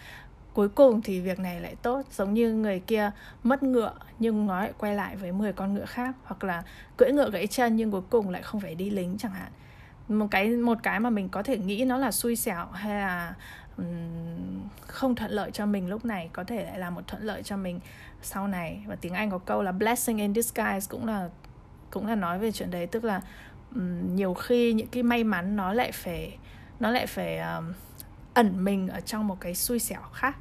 cuối 0.54 0.70
cùng 0.70 1.02
thì 1.02 1.20
việc 1.20 1.40
này 1.40 1.62
lại 1.62 1.76
tốt, 1.82 2.02
giống 2.12 2.34
như 2.34 2.54
người 2.54 2.80
kia 2.80 3.12
mất 3.44 3.64
ngựa 3.64 3.94
nhưng 4.20 4.48
nó 4.48 4.60
lại 4.60 4.74
quay 4.78 4.96
lại 4.96 5.16
với 5.16 5.32
10 5.32 5.54
con 5.54 5.74
ngựa 5.74 5.86
khác, 5.86 6.16
hoặc 6.24 6.44
là 6.44 6.64
cưỡi 6.98 7.12
ngựa 7.12 7.30
gãy 7.30 7.48
chân 7.48 7.76
nhưng 7.76 7.92
cuối 7.92 8.02
cùng 8.10 8.30
lại 8.30 8.42
không 8.42 8.62
phải 8.62 8.76
đi 8.76 8.90
lính 8.90 9.18
chẳng 9.18 9.32
hạn 9.32 9.52
một 10.10 10.28
cái 10.32 10.50
một 10.50 10.78
cái 10.84 11.00
mà 11.00 11.10
mình 11.10 11.30
có 11.30 11.44
thể 11.44 11.58
nghĩ 11.58 11.86
nó 11.86 11.98
là 11.98 12.12
xui 12.12 12.36
xẻo 12.36 12.66
hay 12.66 12.96
là 12.96 13.36
không 14.88 15.16
thuận 15.16 15.32
lợi 15.32 15.52
cho 15.52 15.66
mình 15.66 15.90
lúc 15.90 16.06
này 16.06 16.30
có 16.34 16.44
thể 16.44 16.66
lại 16.66 16.80
là 16.80 16.90
một 16.90 17.08
thuận 17.08 17.24
lợi 17.24 17.44
cho 17.44 17.58
mình 17.58 17.80
sau 18.22 18.48
này. 18.48 18.84
Và 18.88 18.96
tiếng 18.96 19.14
Anh 19.14 19.32
có 19.32 19.38
câu 19.38 19.64
là 19.64 19.72
blessing 19.72 20.18
in 20.18 20.34
disguise 20.34 20.88
cũng 20.90 21.08
là 21.08 21.30
cũng 21.92 22.08
là 22.08 22.16
nói 22.16 22.40
về 22.40 22.52
chuyện 22.52 22.72
đấy. 22.72 22.88
Tức 22.88 23.04
là 23.04 23.22
um, 23.76 24.16
nhiều 24.16 24.34
khi 24.34 24.74
những 24.74 24.88
cái 24.88 25.04
may 25.04 25.24
mắn 25.24 25.56
nó 25.56 25.74
lại 25.74 25.92
phải 25.92 26.38
nó 26.80 26.92
lại 26.92 27.08
phải 27.08 27.40
um, 27.40 27.74
ẩn 28.34 28.64
mình 28.64 28.88
ở 28.88 29.00
trong 29.00 29.28
một 29.28 29.38
cái 29.40 29.56
xui 29.56 29.80
xẻo 29.80 30.02
khác. 30.14 30.38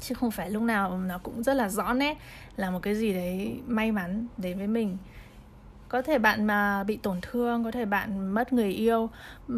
Chứ 0.00 0.14
không 0.14 0.30
phải 0.30 0.50
lúc 0.50 0.62
nào 0.62 0.98
nó 0.98 1.18
cũng 1.18 1.42
rất 1.42 1.54
là 1.54 1.68
rõ 1.68 1.92
nét 1.92 2.18
là 2.56 2.70
một 2.70 2.80
cái 2.82 2.94
gì 2.94 3.12
đấy 3.12 3.60
may 3.66 3.92
mắn 3.92 4.26
đến 4.36 4.58
với 4.58 4.66
mình 4.66 4.96
có 5.88 6.02
thể 6.02 6.18
bạn 6.18 6.44
mà 6.44 6.84
bị 6.84 6.96
tổn 6.96 7.18
thương 7.22 7.64
có 7.64 7.70
thể 7.70 7.84
bạn 7.84 8.34
mất 8.34 8.52
người 8.52 8.70
yêu 8.70 9.10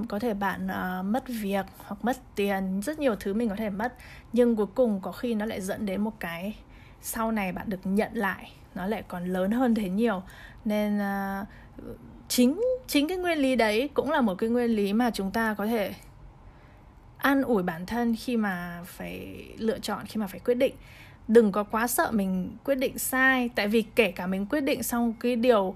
có 0.08 0.18
thể 0.18 0.34
bạn 0.34 0.66
uh, 0.66 1.04
mất 1.04 1.24
việc 1.28 1.66
hoặc 1.78 2.04
mất 2.04 2.16
tiền 2.34 2.80
rất 2.84 2.98
nhiều 2.98 3.14
thứ 3.20 3.34
mình 3.34 3.48
có 3.48 3.56
thể 3.56 3.70
mất. 3.70 3.94
Nhưng 4.32 4.56
cuối 4.56 4.66
cùng 4.66 5.00
có 5.00 5.12
khi 5.12 5.34
nó 5.34 5.46
lại 5.46 5.60
dẫn 5.60 5.86
đến 5.86 6.00
một 6.00 6.20
cái 6.20 6.56
sau 7.00 7.32
này 7.32 7.52
bạn 7.52 7.70
được 7.70 7.80
nhận 7.84 8.10
lại 8.14 8.52
nó 8.74 8.86
lại 8.86 9.02
còn 9.08 9.24
lớn 9.24 9.50
hơn 9.50 9.74
thế 9.74 9.88
nhiều. 9.88 10.22
Nên 10.64 10.98
uh, 10.98 11.46
chính 12.28 12.60
chính 12.86 13.08
cái 13.08 13.16
nguyên 13.18 13.38
lý 13.38 13.56
đấy 13.56 13.88
cũng 13.94 14.10
là 14.10 14.20
một 14.20 14.34
cái 14.34 14.50
nguyên 14.50 14.70
lý 14.70 14.92
mà 14.92 15.10
chúng 15.10 15.30
ta 15.30 15.54
có 15.54 15.66
thể 15.66 15.94
an 17.18 17.42
ủi 17.42 17.62
bản 17.62 17.86
thân 17.86 18.16
khi 18.16 18.36
mà 18.36 18.80
phải 18.84 19.44
lựa 19.58 19.78
chọn 19.78 20.06
khi 20.06 20.20
mà 20.20 20.26
phải 20.26 20.40
quyết 20.40 20.54
định. 20.54 20.74
Đừng 21.28 21.52
có 21.52 21.64
quá 21.64 21.86
sợ 21.86 22.10
mình 22.12 22.56
quyết 22.64 22.74
định 22.74 22.98
sai 22.98 23.50
tại 23.54 23.68
vì 23.68 23.82
kể 23.82 24.10
cả 24.12 24.26
mình 24.26 24.46
quyết 24.46 24.60
định 24.60 24.82
xong 24.82 25.12
cái 25.20 25.36
điều 25.36 25.74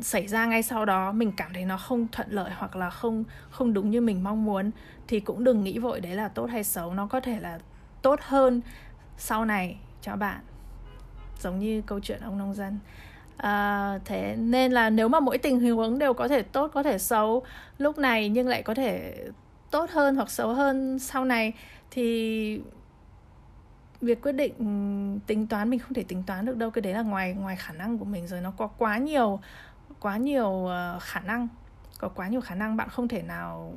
xảy 0.00 0.26
ra 0.26 0.46
ngay 0.46 0.62
sau 0.62 0.84
đó 0.84 1.12
mình 1.12 1.32
cảm 1.36 1.52
thấy 1.54 1.64
nó 1.64 1.76
không 1.76 2.06
thuận 2.12 2.30
lợi 2.30 2.50
hoặc 2.56 2.76
là 2.76 2.90
không 2.90 3.24
không 3.50 3.72
đúng 3.72 3.90
như 3.90 4.00
mình 4.00 4.24
mong 4.24 4.44
muốn 4.44 4.70
thì 5.08 5.20
cũng 5.20 5.44
đừng 5.44 5.64
nghĩ 5.64 5.78
vội 5.78 6.00
đấy 6.00 6.14
là 6.14 6.28
tốt 6.28 6.46
hay 6.50 6.64
xấu. 6.64 6.94
Nó 6.94 7.06
có 7.06 7.20
thể 7.20 7.40
là 7.40 7.58
tốt 8.02 8.20
hơn 8.22 8.60
sau 9.16 9.44
này. 9.44 9.76
Cho 10.02 10.16
bạn. 10.16 10.40
Giống 11.40 11.58
như 11.58 11.82
câu 11.86 12.00
chuyện 12.00 12.20
ông 12.20 12.38
nông 12.38 12.54
dân. 12.54 12.78
À, 13.36 13.98
thế 14.04 14.36
nên 14.38 14.72
là 14.72 14.90
nếu 14.90 15.08
mà 15.08 15.20
mỗi 15.20 15.38
tình 15.38 15.60
huống 15.60 15.98
đều 15.98 16.14
có 16.14 16.28
thể 16.28 16.42
tốt 16.42 16.70
có 16.74 16.82
thể 16.82 16.98
xấu 16.98 17.42
lúc 17.78 17.98
này 17.98 18.28
nhưng 18.28 18.48
lại 18.48 18.62
có 18.62 18.74
thể 18.74 19.16
tốt 19.70 19.90
hơn 19.90 20.16
hoặc 20.16 20.30
xấu 20.30 20.54
hơn 20.54 20.98
sau 20.98 21.24
này 21.24 21.52
thì 21.90 22.60
việc 24.00 24.22
quyết 24.22 24.32
định 24.32 25.20
tính 25.26 25.46
toán 25.46 25.70
mình 25.70 25.80
không 25.80 25.94
thể 25.94 26.02
tính 26.02 26.22
toán 26.26 26.44
được 26.46 26.56
đâu 26.56 26.70
cái 26.70 26.82
đấy 26.82 26.92
là 26.92 27.02
ngoài 27.02 27.34
ngoài 27.34 27.56
khả 27.56 27.72
năng 27.72 27.98
của 27.98 28.04
mình 28.04 28.26
rồi. 28.26 28.40
Nó 28.40 28.50
có 28.50 28.66
quá 28.66 28.98
nhiều 28.98 29.40
quá 30.06 30.16
nhiều 30.16 30.66
ờ, 30.66 30.98
khả 31.02 31.20
năng 31.20 31.48
có 31.98 32.08
quá 32.08 32.28
nhiều 32.28 32.40
khả 32.40 32.54
năng 32.54 32.76
bạn 32.76 32.88
không 32.88 33.08
thể 33.08 33.22
nào 33.22 33.74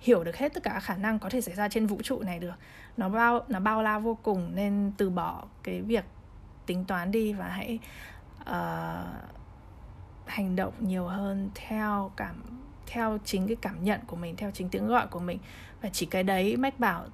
hiểu 0.00 0.24
được 0.24 0.36
hết 0.36 0.54
tất 0.54 0.62
cả 0.62 0.80
khả 0.80 0.96
năng 0.96 1.18
có 1.18 1.28
thể 1.28 1.40
xảy 1.40 1.54
ra 1.54 1.68
trên 1.68 1.86
vũ 1.86 1.98
trụ 2.02 2.22
này 2.22 2.38
được. 2.38 2.54
Nó 2.96 3.08
bao 3.08 3.44
nó 3.48 3.60
bao 3.60 3.82
la 3.82 3.98
vô 3.98 4.18
cùng 4.22 4.54
nên 4.54 4.92
từ 4.96 5.10
bỏ 5.10 5.44
cái 5.62 5.80
việc 5.80 6.04
tính 6.66 6.84
toán 6.84 7.10
đi 7.10 7.32
và 7.32 7.48
hãy 7.48 7.78
uh, 8.40 8.46
hành 10.26 10.56
động 10.56 10.72
nhiều 10.80 11.06
hơn 11.06 11.50
theo 11.54 12.10
cảm 12.16 12.42
theo 12.86 13.18
chính 13.24 13.46
cái 13.46 13.56
cảm 13.56 13.84
nhận 13.84 14.00
của 14.06 14.16
mình 14.16 14.36
theo 14.36 14.50
chính 14.50 14.68
tiếng 14.68 14.86
gọi 14.86 15.06
của 15.06 15.20
mình. 15.20 15.38
Và 15.82 15.88
chỉ 15.92 16.06
cái 16.06 16.22
đấy 16.22 16.56
mách 16.56 16.80
bảo 16.80 17.04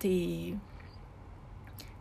thì 0.00 0.52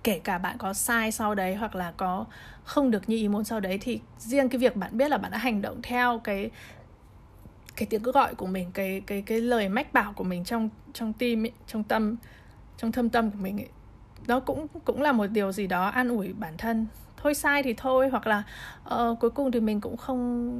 kể 0.06 0.20
cả 0.24 0.38
bạn 0.38 0.58
có 0.58 0.74
sai 0.74 1.12
sau 1.12 1.36
đấy 1.36 1.56
hoặc 1.56 1.76
là 1.76 1.94
có 1.98 2.26
không 2.64 2.92
được 2.92 3.10
như 3.10 3.18
ý 3.18 3.28
muốn 3.28 3.44
sau 3.44 3.60
đấy 3.60 3.78
thì 3.82 4.00
riêng 4.18 4.50
cái 4.50 4.60
việc 4.60 4.76
bạn 4.76 4.98
biết 4.98 5.10
là 5.12 5.18
bạn 5.18 5.32
đã 5.32 5.38
hành 5.38 5.62
động 5.62 5.82
theo 5.84 6.20
cái 6.24 6.50
cái 7.76 7.88
tiếng 7.90 8.04
gọi 8.04 8.36
của 8.36 8.46
mình 8.46 8.72
cái 8.74 9.02
cái 9.08 9.22
cái 9.22 9.42
lời 9.42 9.70
mách 9.70 9.94
bảo 9.94 10.14
của 10.14 10.24
mình 10.24 10.44
trong 10.44 10.70
trong 10.94 11.14
tim 11.14 11.46
ấy, 11.46 11.52
trong 11.68 11.84
tâm 11.84 12.16
trong 12.78 12.92
thâm 12.92 13.10
tâm 13.10 13.32
của 13.32 13.38
mình 13.42 13.58
ấy, 13.58 13.70
đó 14.28 14.40
cũng 14.40 14.68
cũng 14.86 15.02
là 15.02 15.12
một 15.12 15.28
điều 15.28 15.52
gì 15.52 15.68
đó 15.68 15.88
an 15.88 16.10
ủi 16.10 16.34
bản 16.34 16.54
thân. 16.58 16.88
Thôi 17.18 17.34
sai 17.34 17.64
thì 17.64 17.74
thôi 17.74 18.10
hoặc 18.10 18.28
là 18.28 18.44
uh, 18.96 19.20
cuối 19.20 19.30
cùng 19.30 19.52
thì 19.52 19.60
mình 19.60 19.82
cũng 19.82 19.98
không 19.98 20.52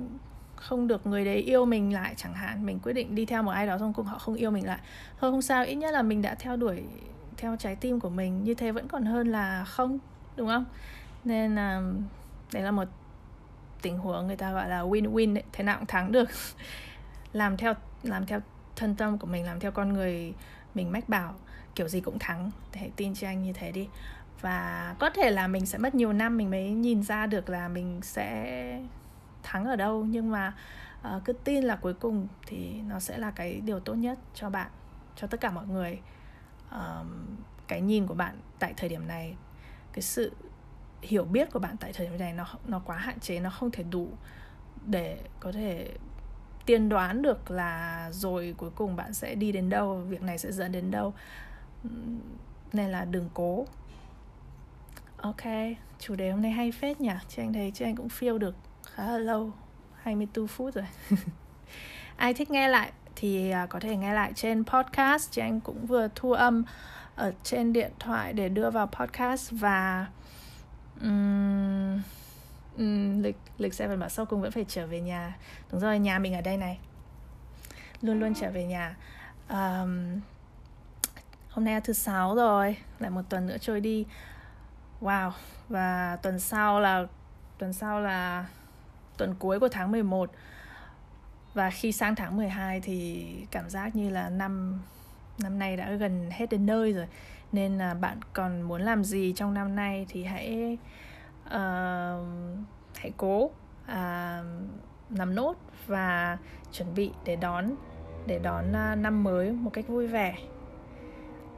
không 0.56 0.88
được 0.88 1.08
người 1.08 1.26
đấy 1.26 1.38
yêu 1.38 1.66
mình 1.66 1.94
lại 1.94 2.14
chẳng 2.18 2.34
hạn. 2.34 2.66
Mình 2.66 2.80
quyết 2.84 2.94
định 2.94 3.16
đi 3.16 3.26
theo 3.26 3.44
một 3.44 3.52
ai 3.52 3.68
đó 3.68 3.78
xong 3.78 3.94
cùng 3.94 4.06
họ 4.06 4.18
không 4.18 4.36
yêu 4.36 4.52
mình 4.52 4.66
lại. 4.66 4.80
Thôi 5.20 5.32
không 5.32 5.42
sao 5.42 5.66
ít 5.66 5.76
nhất 5.76 5.92
là 5.92 6.02
mình 6.02 6.22
đã 6.22 6.36
theo 6.36 6.56
đuổi 6.56 6.84
theo 7.38 7.56
trái 7.56 7.76
tim 7.76 8.00
của 8.00 8.10
mình 8.10 8.44
như 8.44 8.54
thế 8.54 8.72
vẫn 8.72 8.88
còn 8.88 9.06
hơn 9.06 9.28
là 9.28 9.64
không 9.64 10.00
đúng 10.36 10.48
không? 10.48 10.66
Nên 11.24 11.56
là 11.56 11.82
đấy 12.54 12.64
là 12.64 12.72
một 12.72 12.88
tình 13.82 13.98
huống 13.98 14.28
người 14.28 14.36
ta 14.36 14.52
gọi 14.52 14.70
là 14.70 14.82
win-win 14.82 15.42
thế 15.54 15.64
nào 15.64 15.78
cũng 15.78 15.86
thắng 15.86 16.12
được. 16.12 16.30
Làm 17.34 17.58
theo 17.58 17.74
làm 18.04 18.26
theo 18.26 18.40
thân 18.76 18.96
tâm 18.96 19.18
của 19.18 19.28
mình 19.28 19.46
làm 19.46 19.60
theo 19.60 19.72
con 19.72 19.94
người 19.94 20.34
mình 20.76 20.92
mách 20.92 21.10
bảo 21.10 21.34
kiểu 21.76 21.88
gì 21.88 22.02
cũng 22.02 22.20
thắng. 22.20 22.52
Hãy 22.74 22.92
tin 22.96 23.14
cho 23.14 23.28
anh 23.28 23.44
như 23.44 23.54
thế 23.54 23.72
đi. 23.72 23.88
Và 24.42 24.96
có 25.00 25.10
thể 25.10 25.32
là 25.32 25.48
mình 25.48 25.66
sẽ 25.66 25.78
mất 25.78 25.96
nhiều 25.96 26.14
năm 26.14 26.38
mình 26.38 26.52
mới 26.52 26.70
nhìn 26.70 27.04
ra 27.04 27.26
được 27.26 27.50
là 27.50 27.68
mình 27.68 28.00
sẽ 28.04 28.82
thắng 29.44 29.66
ở 29.66 29.76
đâu. 29.76 30.06
Nhưng 30.06 30.32
mà 30.32 30.54
uh, 31.16 31.26
cứ 31.26 31.34
tin 31.34 31.64
là 31.64 31.76
cuối 31.76 31.94
cùng 31.94 32.28
thì 32.48 32.82
nó 32.88 33.00
sẽ 33.00 33.18
là 33.18 33.32
cái 33.32 33.62
điều 33.66 33.80
tốt 33.80 33.94
nhất 33.94 34.20
cho 34.34 34.50
bạn 34.50 34.70
cho 35.16 35.28
tất 35.28 35.42
cả 35.42 35.52
mọi 35.52 35.68
người 35.68 36.00
um, 36.72 37.36
cái 37.68 37.82
nhìn 37.82 38.08
của 38.08 38.14
bạn 38.14 38.40
tại 38.60 38.74
thời 38.78 38.90
điểm 38.90 39.08
này 39.08 39.36
cái 39.94 40.02
sự 40.02 40.32
hiểu 41.02 41.24
biết 41.24 41.52
của 41.52 41.60
bạn 41.60 41.76
tại 41.78 41.94
thời 41.94 42.08
điểm 42.08 42.20
này 42.20 42.34
nó 42.34 42.46
nó 42.68 42.82
quá 42.86 42.98
hạn 42.98 43.20
chế 43.20 43.40
nó 43.40 43.50
không 43.50 43.72
thể 43.72 43.84
đủ 43.84 44.08
để 44.86 45.20
có 45.40 45.52
thể 45.52 45.92
tiên 46.66 46.90
đoán 46.90 47.22
được 47.22 47.52
là 47.52 48.10
rồi 48.12 48.56
cuối 48.58 48.70
cùng 48.76 48.96
bạn 48.96 49.14
sẽ 49.14 49.36
đi 49.36 49.52
đến 49.52 49.70
đâu 49.70 49.96
việc 49.96 50.22
này 50.22 50.38
sẽ 50.38 50.52
dẫn 50.52 50.72
đến 50.72 50.92
đâu. 50.92 51.14
Nên 52.74 52.90
là 52.90 53.06
đừng 53.06 53.30
cố. 53.34 53.66
Ok 55.18 55.44
chủ 56.00 56.16
đề 56.16 56.32
hôm 56.32 56.42
nay 56.42 56.52
hay 56.52 56.72
phết 56.72 57.02
nhỉ? 57.02 57.12
Chị 57.30 57.42
anh 57.42 57.54
thấy 57.54 57.72
chị 57.76 57.86
anh 57.86 57.96
cũng 57.96 58.10
phiêu 58.10 58.38
được 58.38 58.56
khá 58.84 59.04
là 59.12 59.18
lâu 59.18 59.52
24 60.02 60.48
phút 60.48 60.74
rồi. 60.74 60.86
Ai 62.16 62.34
thích 62.34 62.52
nghe 62.52 62.68
lại? 62.68 62.92
Thì 63.16 63.50
à, 63.52 63.66
có 63.66 63.80
thể 63.80 63.98
nghe 63.98 64.14
lại 64.14 64.32
trên 64.36 64.64
podcast. 64.66 65.32
Chị 65.32 65.42
anh 65.42 65.60
cũng 65.60 65.86
vừa 65.86 66.08
thu 66.16 66.32
âm 66.32 66.64
ở 67.16 67.34
trên 67.44 67.74
điện 67.74 67.92
thoại 68.00 68.34
để 68.34 68.50
đưa 68.50 68.70
vào 68.70 68.88
podcast 68.88 69.52
và 69.52 70.08
um, 71.02 72.02
um, 72.78 73.22
lịch 73.22 73.38
lịch 73.58 73.74
sẽ 73.74 73.88
phải 73.88 73.98
bảo 73.98 74.10
sau 74.10 74.26
cùng 74.26 74.42
vẫn 74.42 74.52
phải 74.52 74.66
trở 74.68 74.88
về 74.88 75.02
nhà. 75.02 75.38
Đúng 75.72 75.82
rồi 75.82 76.00
nhà 76.00 76.20
mình 76.20 76.34
ở 76.34 76.42
đây 76.42 76.58
này. 76.58 76.80
Luôn 78.02 78.20
luôn 78.20 78.34
trở 78.36 78.50
về 78.50 78.64
nhà. 78.64 78.96
Um, 79.50 80.20
hôm 81.50 81.66
nay 81.66 81.74
là 81.74 81.80
thứ 81.80 81.94
sáu 81.94 82.36
rồi 82.36 82.78
lại 83.00 83.10
một 83.10 83.22
tuần 83.30 83.48
nữa 83.48 83.58
trôi 83.62 83.82
đi. 83.82 84.06
Wow 85.02 85.32
và 85.70 86.18
tuần 86.22 86.40
sau 86.40 86.80
là 86.80 87.06
tuần 87.58 87.74
sau 87.74 88.02
là 88.02 88.46
tuần 89.18 89.36
cuối 89.40 89.60
của 89.60 89.70
tháng 89.70 89.92
11 89.92 90.32
và 91.56 91.70
khi 91.70 91.92
sang 91.92 92.16
tháng 92.16 92.38
12 92.38 92.82
thì 92.82 93.28
cảm 93.52 93.70
giác 93.70 93.96
như 93.96 94.10
là 94.10 94.30
năm 94.30 94.82
năm 95.44 95.60
nay 95.60 95.78
đã 95.78 95.92
gần 95.92 96.30
hết 96.32 96.50
đến 96.50 96.66
nơi 96.66 96.94
rồi. 96.94 97.08
Nên 97.52 97.78
là 97.78 97.94
bạn 97.94 98.18
còn 98.34 98.62
muốn 98.62 98.82
làm 98.82 99.04
gì 99.04 99.34
trong 99.36 99.54
năm 99.54 99.76
nay 99.76 100.06
thì 100.10 100.24
hãy 100.24 100.78
uh, 101.48 102.28
hãy 102.96 103.12
cố 103.18 103.52
à, 103.86 104.40
uh, 104.40 105.18
nắm 105.18 105.36
nốt 105.36 105.56
và 105.88 106.38
chuẩn 106.72 106.96
bị 106.96 107.12
để 107.26 107.36
đón 107.36 107.76
để 108.26 108.40
đón 108.40 108.66
uh, 108.70 108.98
năm 108.98 109.24
mới 109.24 109.52
một 109.52 109.70
cách 109.74 109.88
vui 109.88 110.08
vẻ. 110.08 110.36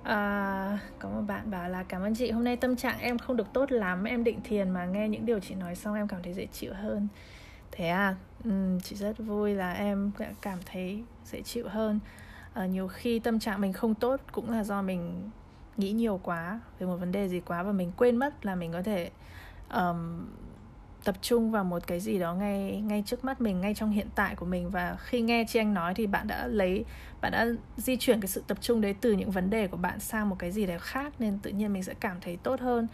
À, 0.04 0.80
có 1.00 1.10
một 1.10 1.22
bạn 1.28 1.52
bảo 1.52 1.70
là 1.70 1.84
cảm 1.84 2.02
ơn 2.02 2.16
chị 2.16 2.32
hôm 2.32 2.44
nay 2.44 2.56
tâm 2.56 2.76
trạng 2.76 3.00
em 3.00 3.18
không 3.18 3.38
được 3.38 3.54
tốt 3.54 3.72
lắm 3.72 4.04
em 4.04 4.24
định 4.24 4.40
thiền 4.44 4.70
mà 4.70 4.86
nghe 4.86 5.10
những 5.10 5.26
điều 5.26 5.40
chị 5.40 5.56
nói 5.56 5.76
xong 5.76 5.96
em 5.96 6.08
cảm 6.08 6.24
thấy 6.24 6.34
dễ 6.34 6.46
chịu 6.46 6.74
hơn 6.74 7.08
thế 7.72 7.88
à? 7.88 8.16
Ừ, 8.44 8.80
chị 8.84 8.96
rất 8.96 9.14
vui 9.18 9.54
là 9.54 9.74
em 9.74 10.12
cảm 10.42 10.60
thấy 10.66 11.04
dễ 11.26 11.42
chịu 11.42 11.68
hơn. 11.70 12.00
À, 12.54 12.66
nhiều 12.66 12.88
khi 12.88 13.20
tâm 13.20 13.40
trạng 13.40 13.62
mình 13.62 13.74
không 13.74 13.96
tốt 13.96 14.22
cũng 14.32 14.52
là 14.52 14.64
do 14.64 14.82
mình 14.82 15.30
nghĩ 15.78 15.92
nhiều 15.92 16.20
quá 16.24 16.60
về 16.80 16.88
một 16.88 16.96
vấn 16.98 17.12
đề 17.12 17.30
gì 17.30 17.40
quá 17.40 17.64
và 17.64 17.72
mình 17.72 17.92
quên 17.98 18.18
mất 18.18 18.46
là 18.46 18.56
mình 18.56 18.72
có 18.72 18.82
thể 18.82 19.12
um, 19.74 20.28
tập 21.04 21.16
trung 21.22 21.52
vào 21.52 21.64
một 21.64 21.88
cái 21.88 22.00
gì 22.00 22.20
đó 22.20 22.34
ngay 22.34 22.82
ngay 22.82 23.04
trước 23.06 23.26
mắt 23.26 23.42
mình 23.42 23.62
ngay 23.62 23.74
trong 23.74 23.92
hiện 23.92 24.08
tại 24.16 24.36
của 24.36 24.46
mình. 24.46 24.70
Và 24.70 24.98
khi 25.00 25.22
nghe 25.22 25.46
chị 25.48 25.60
anh 25.60 25.74
nói 25.74 25.94
thì 25.94 26.08
bạn 26.08 26.28
đã 26.28 26.48
lấy 26.48 26.86
bạn 27.22 27.32
đã 27.32 27.48
di 27.78 27.98
chuyển 27.98 28.22
cái 28.22 28.28
sự 28.28 28.44
tập 28.48 28.58
trung 28.62 28.82
đấy 28.82 28.96
từ 29.02 29.12
những 29.12 29.32
vấn 29.32 29.50
đề 29.50 29.68
của 29.68 29.78
bạn 29.78 30.00
sang 30.00 30.30
một 30.30 30.36
cái 30.40 30.52
gì 30.52 30.66
đấy 30.66 30.80
khác 30.80 31.14
nên 31.20 31.40
tự 31.40 31.52
nhiên 31.52 31.74
mình 31.74 31.84
sẽ 31.84 31.94
cảm 32.00 32.18
thấy 32.22 32.38
tốt 32.44 32.60
hơn 32.60 32.88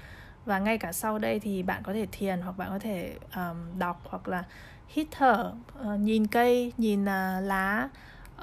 và 0.45 0.59
ngay 0.59 0.77
cả 0.77 0.91
sau 0.91 1.17
đây 1.19 1.39
thì 1.39 1.63
bạn 1.63 1.83
có 1.83 1.93
thể 1.93 2.07
thiền 2.11 2.41
hoặc 2.41 2.57
bạn 2.57 2.69
có 2.69 2.79
thể 2.79 3.13
um, 3.35 3.79
đọc 3.79 4.01
hoặc 4.05 4.27
là 4.27 4.43
hít 4.87 5.07
thở 5.11 5.53
uh, 5.81 5.99
nhìn 5.99 6.27
cây 6.27 6.73
nhìn 6.77 7.01
uh, 7.01 7.43
lá 7.43 7.89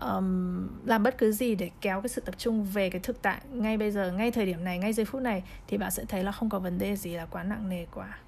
um, 0.01 0.69
làm 0.85 1.03
bất 1.03 1.19
cứ 1.19 1.33
gì 1.33 1.55
để 1.55 1.71
kéo 1.81 2.01
cái 2.01 2.09
sự 2.09 2.21
tập 2.21 2.35
trung 2.39 2.65
về 2.65 2.91
cái 2.91 3.01
thực 3.01 3.23
tại 3.23 3.41
ngay 3.53 3.77
bây 3.77 3.91
giờ 3.91 4.13
ngay 4.13 4.31
thời 4.31 4.47
điểm 4.47 4.65
này 4.65 4.79
ngay 4.79 4.93
giây 4.93 5.07
phút 5.07 5.23
này 5.23 5.43
thì 5.67 5.79
bạn 5.79 5.91
sẽ 5.91 6.05
thấy 6.05 6.25
là 6.25 6.33
không 6.33 6.49
có 6.49 6.59
vấn 6.59 6.79
đề 6.79 6.97
gì 6.97 7.15
là 7.15 7.27
quá 7.27 7.43
nặng 7.43 7.69
nề 7.69 7.87
quá 7.95 8.19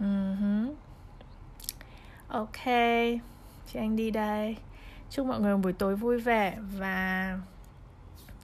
uh-huh. 0.00 0.74
ok 2.28 2.64
chị 3.66 3.78
anh 3.78 3.96
đi 3.96 4.10
đây 4.10 4.56
chúc 5.10 5.26
mọi 5.26 5.40
người 5.40 5.56
một 5.56 5.60
buổi 5.62 5.72
tối 5.72 5.96
vui 5.96 6.20
vẻ 6.20 6.58
và 6.78 7.38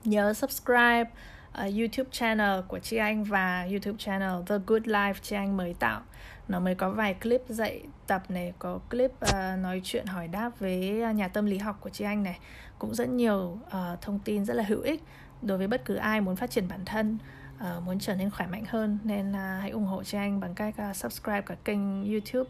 nhớ 0.03 0.33
subscribe 0.33 1.09
uh, 1.53 1.75
YouTube 1.77 2.09
channel 2.11 2.61
của 2.67 2.79
chị 2.79 2.97
Anh 2.97 3.23
và 3.23 3.63
YouTube 3.63 3.97
channel 3.97 4.31
The 4.45 4.55
Good 4.67 4.83
Life 4.83 5.13
chị 5.21 5.35
Anh 5.35 5.57
mới 5.57 5.73
tạo. 5.73 6.01
Nó 6.47 6.59
mới 6.59 6.75
có 6.75 6.89
vài 6.89 7.13
clip 7.13 7.41
dạy 7.47 7.83
tập 8.07 8.23
này 8.29 8.53
có 8.59 8.79
clip 8.89 9.11
uh, 9.11 9.59
nói 9.59 9.81
chuyện 9.83 10.05
hỏi 10.05 10.27
đáp 10.27 10.51
với 10.59 11.01
ờ, 11.01 11.11
nhà 11.11 11.27
tâm 11.27 11.45
lý 11.45 11.57
học 11.57 11.77
của 11.81 11.89
chị 11.89 12.05
Anh 12.05 12.23
này. 12.23 12.39
Cũng 12.79 12.95
rất 12.95 13.09
nhiều 13.09 13.57
uh, 13.67 14.01
thông 14.01 14.19
tin 14.19 14.45
rất 14.45 14.53
là 14.53 14.63
hữu 14.63 14.81
ích 14.81 15.03
đối 15.41 15.57
với 15.57 15.67
bất 15.67 15.85
cứ 15.85 15.95
ai 15.95 16.21
muốn 16.21 16.35
phát 16.35 16.51
triển 16.51 16.67
bản 16.67 16.85
thân 16.85 17.17
uh, 17.57 17.83
muốn 17.83 17.99
trở 17.99 18.15
nên 18.15 18.29
khỏe 18.29 18.47
mạnh 18.47 18.63
hơn. 18.67 18.97
Nên 19.03 19.31
uh, 19.31 19.61
hãy 19.61 19.69
ủng 19.69 19.85
hộ 19.85 20.03
chị 20.03 20.17
Anh 20.17 20.39
bằng 20.39 20.55
cách 20.55 20.75
uh, 20.89 20.95
subscribe 20.95 21.41
cả 21.41 21.55
kênh 21.63 22.11
YouTube 22.11 22.49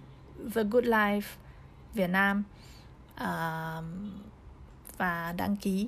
The 0.55 0.63
Good 0.63 0.85
Life 0.85 1.35
Việt 1.93 2.09
Nam 2.09 2.43
uh, 3.13 3.83
và 4.97 5.33
đăng 5.37 5.55
ký 5.55 5.87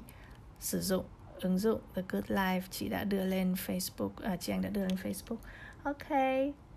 sử 0.59 0.81
dụng 0.81 1.05
ứng 1.41 1.57
dụng 1.57 1.79
The 1.95 2.01
Good 2.09 2.25
Life 2.25 2.61
chị 2.69 2.89
đã 2.89 3.03
đưa 3.03 3.25
lên 3.25 3.53
Facebook 3.67 4.11
à, 4.23 4.35
chị 4.35 4.53
anh 4.53 4.61
đã 4.61 4.69
đưa 4.69 4.81
lên 4.81 4.97
Facebook. 5.03 5.37
Ok 5.83 6.09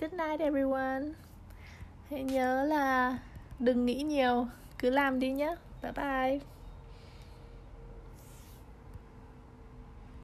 good 0.00 0.12
night 0.12 0.40
everyone. 0.40 1.02
Hãy 2.10 2.22
nhớ 2.24 2.64
là 2.64 3.18
đừng 3.58 3.86
nghĩ 3.86 4.02
nhiều 4.02 4.46
cứ 4.78 4.90
làm 4.90 5.18
đi 5.18 5.32
nhé 5.32 5.56
bye 5.82 5.92
bye. 5.92 6.55